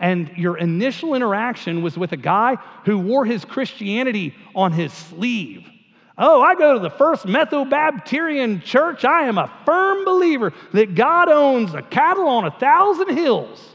and 0.01 0.31
your 0.37 0.57
initial 0.57 1.15
interaction 1.15 1.83
was 1.83 1.97
with 1.97 2.13
a 2.13 2.17
guy 2.17 2.57
who 2.87 2.99
wore 2.99 3.27
his 3.27 3.45
Christianity 3.45 4.35
on 4.55 4.73
his 4.73 4.93
sleeve? 4.93 5.69
Oh, 6.17 6.43
I 6.43 6.55
go 6.55 6.75
to 6.75 6.81
the 6.81 6.91
First 6.91 7.27
Methobaptirian 7.27 8.63
Church. 8.63 9.05
I 9.05 9.27
am 9.27 9.39
a 9.39 9.51
firm 9.65 10.05
believer 10.05 10.53
that 10.73 10.95
God 10.95 11.29
owns 11.29 11.75
a 11.75 11.83
cattle 11.83 12.29
on 12.29 12.47
a 12.47 12.51
thousand 12.51 13.17
hills. 13.17 13.67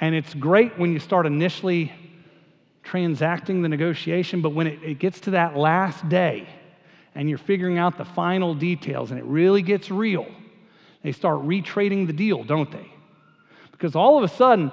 And 0.00 0.14
it's 0.14 0.32
great 0.32 0.78
when 0.78 0.92
you 0.92 0.98
start 0.98 1.26
initially 1.26 1.92
transacting 2.82 3.62
the 3.62 3.68
negotiation, 3.68 4.40
but 4.40 4.50
when 4.50 4.66
it, 4.66 4.82
it 4.82 4.98
gets 4.98 5.20
to 5.20 5.32
that 5.32 5.56
last 5.56 6.08
day 6.08 6.48
and 7.14 7.28
you're 7.28 7.38
figuring 7.38 7.78
out 7.78 7.98
the 7.98 8.04
final 8.04 8.54
details 8.54 9.10
and 9.10 9.20
it 9.20 9.26
really 9.26 9.62
gets 9.62 9.90
real, 9.90 10.26
they 11.02 11.12
start 11.12 11.42
retrading 11.42 12.06
the 12.06 12.12
deal, 12.12 12.42
don't 12.42 12.70
they? 12.70 12.90
Because 13.80 13.96
all 13.96 14.18
of 14.18 14.24
a 14.24 14.28
sudden, 14.28 14.70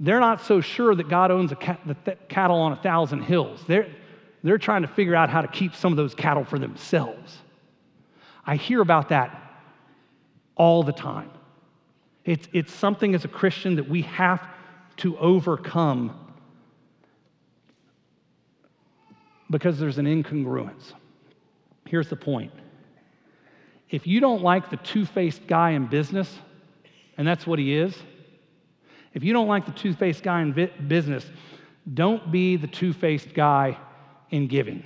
they're 0.00 0.18
not 0.18 0.40
so 0.40 0.60
sure 0.60 0.92
that 0.92 1.08
God 1.08 1.30
owns 1.30 1.50
the 1.50 1.96
th- 2.04 2.18
cattle 2.28 2.56
on 2.56 2.72
a 2.72 2.76
thousand 2.76 3.22
hills. 3.22 3.62
They're, 3.68 3.86
they're 4.42 4.58
trying 4.58 4.82
to 4.82 4.88
figure 4.88 5.14
out 5.14 5.30
how 5.30 5.40
to 5.40 5.46
keep 5.46 5.72
some 5.76 5.92
of 5.92 5.96
those 5.96 6.12
cattle 6.12 6.44
for 6.44 6.58
themselves. 6.58 7.38
I 8.44 8.56
hear 8.56 8.80
about 8.80 9.10
that 9.10 9.40
all 10.56 10.82
the 10.82 10.92
time. 10.92 11.30
It's, 12.24 12.48
it's 12.52 12.72
something 12.72 13.14
as 13.14 13.24
a 13.24 13.28
Christian 13.28 13.76
that 13.76 13.88
we 13.88 14.02
have 14.02 14.44
to 14.96 15.16
overcome 15.18 16.18
because 19.48 19.78
there's 19.78 19.98
an 19.98 20.06
incongruence. 20.06 20.92
Here's 21.86 22.08
the 22.08 22.16
point 22.16 22.50
if 23.90 24.08
you 24.08 24.18
don't 24.18 24.42
like 24.42 24.70
the 24.70 24.78
two 24.78 25.06
faced 25.06 25.46
guy 25.46 25.70
in 25.70 25.86
business, 25.86 26.36
and 27.16 27.26
that's 27.26 27.46
what 27.46 27.58
he 27.58 27.74
is, 27.74 27.94
if 29.14 29.22
you 29.22 29.32
don't 29.32 29.48
like 29.48 29.66
the 29.66 29.72
two 29.72 29.94
faced 29.94 30.22
guy 30.22 30.40
in 30.42 30.70
business, 30.88 31.24
don't 31.92 32.32
be 32.32 32.56
the 32.56 32.66
two 32.66 32.92
faced 32.92 33.34
guy 33.34 33.76
in 34.30 34.46
giving 34.46 34.84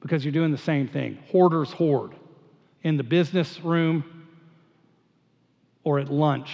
because 0.00 0.24
you're 0.24 0.32
doing 0.32 0.52
the 0.52 0.58
same 0.58 0.88
thing. 0.88 1.18
Hoarders 1.30 1.70
hoard 1.72 2.12
in 2.82 2.96
the 2.96 3.02
business 3.02 3.60
room 3.60 4.26
or 5.84 5.98
at 5.98 6.10
lunch 6.10 6.50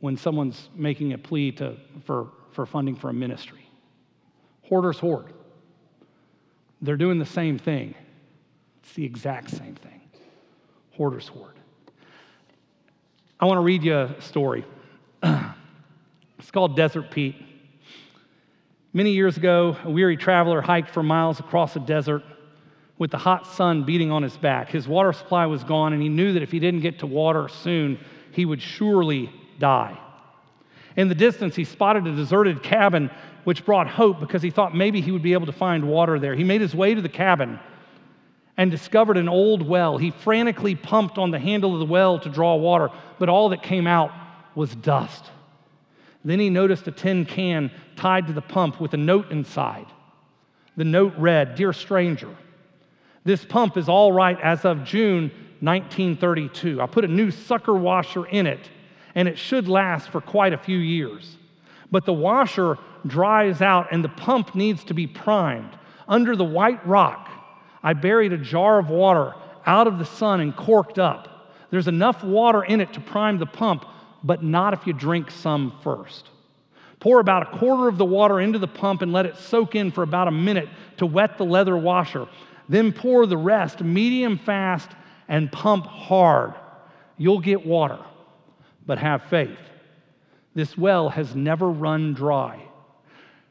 when 0.00 0.16
someone's 0.16 0.68
making 0.74 1.12
a 1.12 1.18
plea 1.18 1.52
to, 1.52 1.76
for, 2.04 2.28
for 2.52 2.66
funding 2.66 2.96
for 2.96 3.10
a 3.10 3.12
ministry. 3.12 3.68
Hoarders 4.62 4.98
hoard. 4.98 5.32
They're 6.80 6.96
doing 6.96 7.18
the 7.18 7.26
same 7.26 7.58
thing. 7.58 7.94
It's 8.82 8.94
the 8.94 9.04
exact 9.04 9.50
same 9.50 9.74
thing. 9.74 9.99
Hoarders 11.00 11.28
hoard. 11.28 11.54
I 13.40 13.46
want 13.46 13.56
to 13.56 13.62
read 13.62 13.82
you 13.82 13.96
a 13.96 14.20
story. 14.20 14.66
it's 15.22 16.50
called 16.52 16.76
Desert 16.76 17.10
Pete. 17.10 17.36
Many 18.92 19.12
years 19.12 19.38
ago, 19.38 19.78
a 19.82 19.90
weary 19.90 20.18
traveler 20.18 20.60
hiked 20.60 20.90
for 20.90 21.02
miles 21.02 21.40
across 21.40 21.74
a 21.74 21.80
desert 21.80 22.22
with 22.98 23.10
the 23.10 23.16
hot 23.16 23.46
sun 23.46 23.84
beating 23.84 24.10
on 24.10 24.22
his 24.22 24.36
back. 24.36 24.68
His 24.68 24.86
water 24.86 25.14
supply 25.14 25.46
was 25.46 25.64
gone, 25.64 25.94
and 25.94 26.02
he 26.02 26.10
knew 26.10 26.34
that 26.34 26.42
if 26.42 26.52
he 26.52 26.58
didn't 26.58 26.80
get 26.80 26.98
to 26.98 27.06
water 27.06 27.48
soon, 27.48 27.98
he 28.32 28.44
would 28.44 28.60
surely 28.60 29.32
die. 29.58 29.98
In 30.98 31.08
the 31.08 31.14
distance, 31.14 31.56
he 31.56 31.64
spotted 31.64 32.06
a 32.06 32.14
deserted 32.14 32.62
cabin, 32.62 33.10
which 33.44 33.64
brought 33.64 33.88
hope 33.88 34.20
because 34.20 34.42
he 34.42 34.50
thought 34.50 34.76
maybe 34.76 35.00
he 35.00 35.12
would 35.12 35.22
be 35.22 35.32
able 35.32 35.46
to 35.46 35.52
find 35.52 35.88
water 35.88 36.18
there. 36.18 36.34
He 36.34 36.44
made 36.44 36.60
his 36.60 36.74
way 36.74 36.94
to 36.94 37.00
the 37.00 37.08
cabin 37.08 37.58
and 38.60 38.70
discovered 38.70 39.16
an 39.16 39.26
old 39.26 39.66
well. 39.66 39.96
He 39.96 40.10
frantically 40.10 40.74
pumped 40.74 41.16
on 41.16 41.30
the 41.30 41.38
handle 41.38 41.72
of 41.72 41.78
the 41.78 41.86
well 41.86 42.18
to 42.18 42.28
draw 42.28 42.56
water, 42.56 42.90
but 43.18 43.30
all 43.30 43.48
that 43.48 43.62
came 43.62 43.86
out 43.86 44.12
was 44.54 44.76
dust. 44.76 45.24
Then 46.26 46.38
he 46.38 46.50
noticed 46.50 46.86
a 46.86 46.90
tin 46.90 47.24
can 47.24 47.70
tied 47.96 48.26
to 48.26 48.34
the 48.34 48.42
pump 48.42 48.78
with 48.78 48.92
a 48.92 48.98
note 48.98 49.30
inside. 49.30 49.86
The 50.76 50.84
note 50.84 51.14
read 51.16 51.54
Dear 51.54 51.72
stranger, 51.72 52.28
this 53.24 53.46
pump 53.46 53.78
is 53.78 53.88
all 53.88 54.12
right 54.12 54.38
as 54.42 54.66
of 54.66 54.84
June 54.84 55.30
1932. 55.60 56.82
I 56.82 56.86
put 56.86 57.06
a 57.06 57.08
new 57.08 57.30
sucker 57.30 57.72
washer 57.72 58.26
in 58.26 58.46
it, 58.46 58.68
and 59.14 59.26
it 59.26 59.38
should 59.38 59.68
last 59.68 60.10
for 60.10 60.20
quite 60.20 60.52
a 60.52 60.58
few 60.58 60.76
years. 60.76 61.38
But 61.90 62.04
the 62.04 62.12
washer 62.12 62.76
dries 63.06 63.62
out, 63.62 63.88
and 63.90 64.04
the 64.04 64.10
pump 64.10 64.54
needs 64.54 64.84
to 64.84 64.92
be 64.92 65.06
primed. 65.06 65.78
Under 66.06 66.36
the 66.36 66.44
white 66.44 66.86
rock, 66.86 67.29
I 67.82 67.94
buried 67.94 68.32
a 68.32 68.38
jar 68.38 68.78
of 68.78 68.90
water 68.90 69.34
out 69.66 69.86
of 69.86 69.98
the 69.98 70.04
sun 70.04 70.40
and 70.40 70.54
corked 70.54 70.98
up. 70.98 71.52
There's 71.70 71.88
enough 71.88 72.24
water 72.24 72.62
in 72.62 72.80
it 72.80 72.92
to 72.94 73.00
prime 73.00 73.38
the 73.38 73.46
pump, 73.46 73.84
but 74.22 74.42
not 74.42 74.74
if 74.74 74.86
you 74.86 74.92
drink 74.92 75.30
some 75.30 75.78
first. 75.82 76.28
Pour 76.98 77.20
about 77.20 77.42
a 77.42 77.58
quarter 77.58 77.88
of 77.88 77.96
the 77.96 78.04
water 78.04 78.40
into 78.40 78.58
the 78.58 78.68
pump 78.68 79.00
and 79.00 79.12
let 79.12 79.24
it 79.24 79.36
soak 79.36 79.74
in 79.74 79.90
for 79.90 80.02
about 80.02 80.28
a 80.28 80.32
minute 80.32 80.68
to 80.98 81.06
wet 81.06 81.38
the 81.38 81.44
leather 81.44 81.76
washer. 81.76 82.28
Then 82.68 82.92
pour 82.92 83.26
the 83.26 83.38
rest 83.38 83.80
medium 83.80 84.38
fast 84.38 84.90
and 85.28 85.50
pump 85.50 85.86
hard. 85.86 86.54
You'll 87.16 87.40
get 87.40 87.64
water, 87.64 87.98
but 88.86 88.98
have 88.98 89.24
faith. 89.24 89.58
This 90.54 90.76
well 90.76 91.08
has 91.08 91.34
never 91.34 91.70
run 91.70 92.12
dry. 92.12 92.62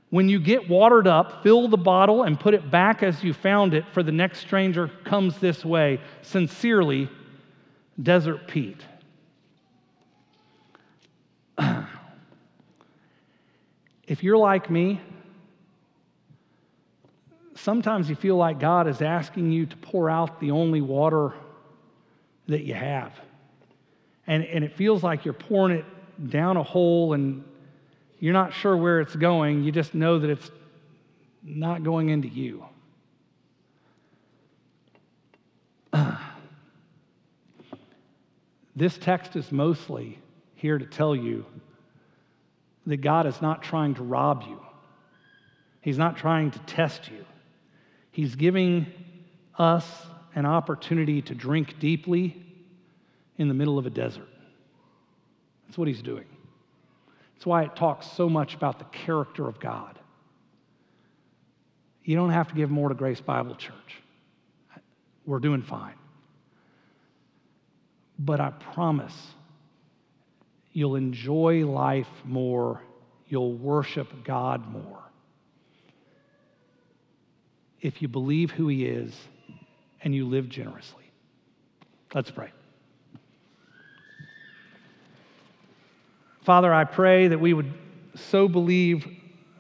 When 0.10 0.28
you 0.28 0.40
get 0.40 0.68
watered 0.68 1.06
up, 1.06 1.44
fill 1.44 1.68
the 1.68 1.78
bottle 1.78 2.24
and 2.24 2.40
put 2.40 2.56
it 2.56 2.72
back 2.72 3.04
as 3.04 3.24
you 3.24 3.34
found 3.34 3.76
it, 3.76 3.86
for 3.94 4.02
the 4.02 4.12
next 4.12 4.40
stranger 4.40 4.88
comes 5.04 5.38
this 5.38 5.64
way. 5.64 6.02
Sincerely, 6.24 7.10
Desert 8.02 8.48
Pete. 8.48 8.82
if 14.08 14.24
you're 14.24 14.38
like 14.38 14.72
me, 14.72 15.00
sometimes 17.54 18.10
you 18.10 18.16
feel 18.16 18.36
like 18.36 18.60
God 18.60 18.88
is 18.88 19.02
asking 19.04 19.52
you 19.52 19.68
to 19.68 19.78
pour 19.78 20.10
out 20.10 20.40
the 20.40 20.50
only 20.52 20.82
water 20.82 21.34
that 22.48 22.64
you 22.64 22.74
have. 22.74 23.14
And, 24.26 24.44
and 24.46 24.64
it 24.64 24.74
feels 24.76 25.04
like 25.04 25.24
you're 25.24 25.34
pouring 25.36 25.78
it 25.78 25.86
down 26.30 26.58
a 26.58 26.64
hole 26.64 27.14
and 27.14 27.44
you're 28.20 28.34
not 28.34 28.54
sure 28.54 28.76
where 28.76 29.00
it's 29.00 29.16
going. 29.16 29.64
You 29.64 29.72
just 29.72 29.96
know 29.96 30.20
that 30.20 30.30
it's 30.30 30.52
not 31.44 31.84
going 31.84 32.10
into 32.10 32.28
you. 32.28 32.66
this 38.76 38.98
text 38.98 39.36
is 39.36 39.52
mostly 39.52 40.20
here 40.56 40.78
to 40.78 40.86
tell 40.86 41.16
you 41.16 41.46
that 42.86 42.98
God 42.98 43.26
is 43.26 43.42
not 43.42 43.64
trying 43.64 43.96
to 43.96 44.04
rob 44.04 44.44
you. 44.48 44.60
He's 45.82 45.98
not 45.98 46.18
trying 46.18 46.52
to 46.52 46.60
test 46.60 47.10
you. 47.10 47.26
He's 48.12 48.36
giving 48.36 48.86
us 49.58 49.86
an 50.36 50.46
opportunity 50.46 51.22
to 51.22 51.34
drink 51.34 51.80
deeply 51.80 52.36
in 53.38 53.48
the 53.48 53.54
middle 53.54 53.80
of 53.80 53.86
a 53.86 53.90
desert. 53.90 54.28
That's 55.66 55.78
what 55.78 55.88
he's 55.88 56.02
doing. 56.02 56.26
That's 57.40 57.46
why 57.46 57.64
it 57.64 57.74
talks 57.74 58.06
so 58.06 58.28
much 58.28 58.54
about 58.54 58.80
the 58.80 58.86
character 58.86 59.48
of 59.48 59.62
God. 59.62 59.98
You 62.04 62.18
don't 62.18 62.32
have 62.32 62.50
to 62.50 62.54
give 62.54 62.70
more 62.70 62.90
to 62.90 62.96
Grace 62.96 63.22
Bible 63.22 63.56
Church. 63.56 64.04
We're 65.26 65.40
doing 65.40 65.62
fine. 65.62 65.94
But 68.18 68.42
I 68.42 68.50
promise 68.74 69.16
you'll 70.74 70.98
enjoy 70.98 71.66
life 71.66 72.10
more, 72.26 72.82
you'll 73.30 73.54
worship 73.54 74.10
God 74.26 74.70
more 74.70 75.00
if 77.80 78.02
you 78.02 78.10
believe 78.10 78.52
who 78.52 78.68
He 78.68 78.86
is 78.86 79.16
and 80.04 80.14
you 80.14 80.28
live 80.28 80.50
generously. 80.50 81.10
Let's 82.14 82.32
pray. 82.32 82.52
Father, 86.50 86.74
I 86.74 86.84
pray 86.84 87.28
that 87.28 87.40
we 87.40 87.54
would 87.54 87.72
so 88.16 88.48
believe 88.48 89.06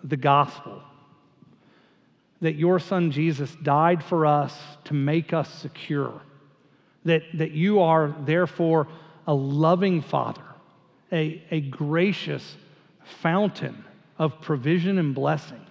the 0.03 0.17
gospel 0.17 0.81
that 2.41 2.55
your 2.55 2.79
son 2.79 3.11
Jesus 3.11 3.55
died 3.61 4.03
for 4.03 4.25
us 4.25 4.59
to 4.85 4.95
make 4.95 5.31
us 5.31 5.53
secure, 5.53 6.19
that, 7.05 7.21
that 7.35 7.51
you 7.51 7.79
are 7.79 8.15
therefore 8.21 8.87
a 9.27 9.33
loving 9.35 10.01
father, 10.01 10.41
a, 11.11 11.43
a 11.51 11.61
gracious 11.61 12.57
fountain 13.21 13.85
of 14.17 14.41
provision 14.41 14.97
and 14.97 15.13
blessing, 15.13 15.63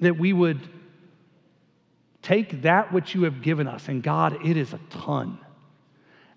that 0.00 0.18
we 0.18 0.34
would 0.34 0.60
take 2.20 2.60
that 2.60 2.92
which 2.92 3.14
you 3.14 3.22
have 3.22 3.40
given 3.40 3.66
us, 3.66 3.88
and 3.88 4.02
God, 4.02 4.44
it 4.44 4.58
is 4.58 4.74
a 4.74 4.80
ton, 4.90 5.38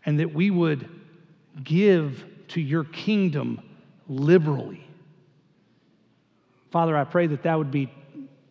and 0.05 0.21
that 0.21 0.33
we 0.33 0.49
would 0.49 0.87
give 1.61 2.23
to 2.47 2.61
your 2.61 2.85
kingdom 2.85 3.61
liberally. 4.07 4.85
Father, 6.71 6.95
I 6.95 7.03
pray 7.03 7.27
that 7.27 7.43
that 7.43 7.57
would 7.57 7.71
be 7.71 7.91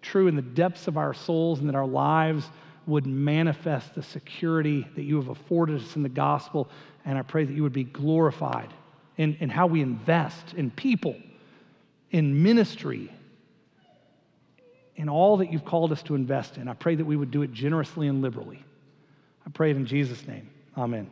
true 0.03 0.29
in 0.29 0.37
the 0.37 0.43
depths 0.43 0.89
of 0.89 0.97
our 0.97 1.15
souls 1.15 1.59
and 1.59 1.69
that 1.69 1.75
our 1.75 1.87
lives 1.87 2.49
would 2.87 3.07
manifest 3.07 3.95
the 3.95 4.03
security 4.03 4.87
that 4.95 5.03
you 5.03 5.17
have 5.17 5.29
afforded 5.29 5.83
us 5.83 5.97
in 5.97 6.03
the 6.03 6.09
gospel. 6.09 6.69
And 7.05 7.19
I 7.19 7.23
pray 7.23 7.45
that 7.45 7.53
you 7.53 7.63
would 7.63 7.73
be 7.73 7.85
glorified 7.85 8.73
in, 9.17 9.37
in 9.41 9.49
how 9.49 9.67
we 9.67 9.83
invest 9.83 10.55
in 10.55 10.71
people, 10.71 11.17
in 12.11 12.43
ministry, 12.43 13.13
in 14.95 15.09
all 15.09 15.37
that 15.39 15.53
you've 15.53 15.65
called 15.65 15.93
us 15.93 16.03
to 16.05 16.15
invest 16.15 16.57
in. 16.57 16.69
I 16.69 16.75
pray 16.75 16.95
that 16.95 17.05
we 17.05 17.17
would 17.17 17.31
do 17.31 17.43
it 17.43 17.53
generously 17.53 18.09
and 18.09 18.23
liberally. 18.23 18.65
I 19.47 19.51
pray 19.51 19.71
it 19.71 19.77
in 19.77 19.87
Jesus' 19.87 20.27
name. 20.27 20.49
Amen. 20.77 21.11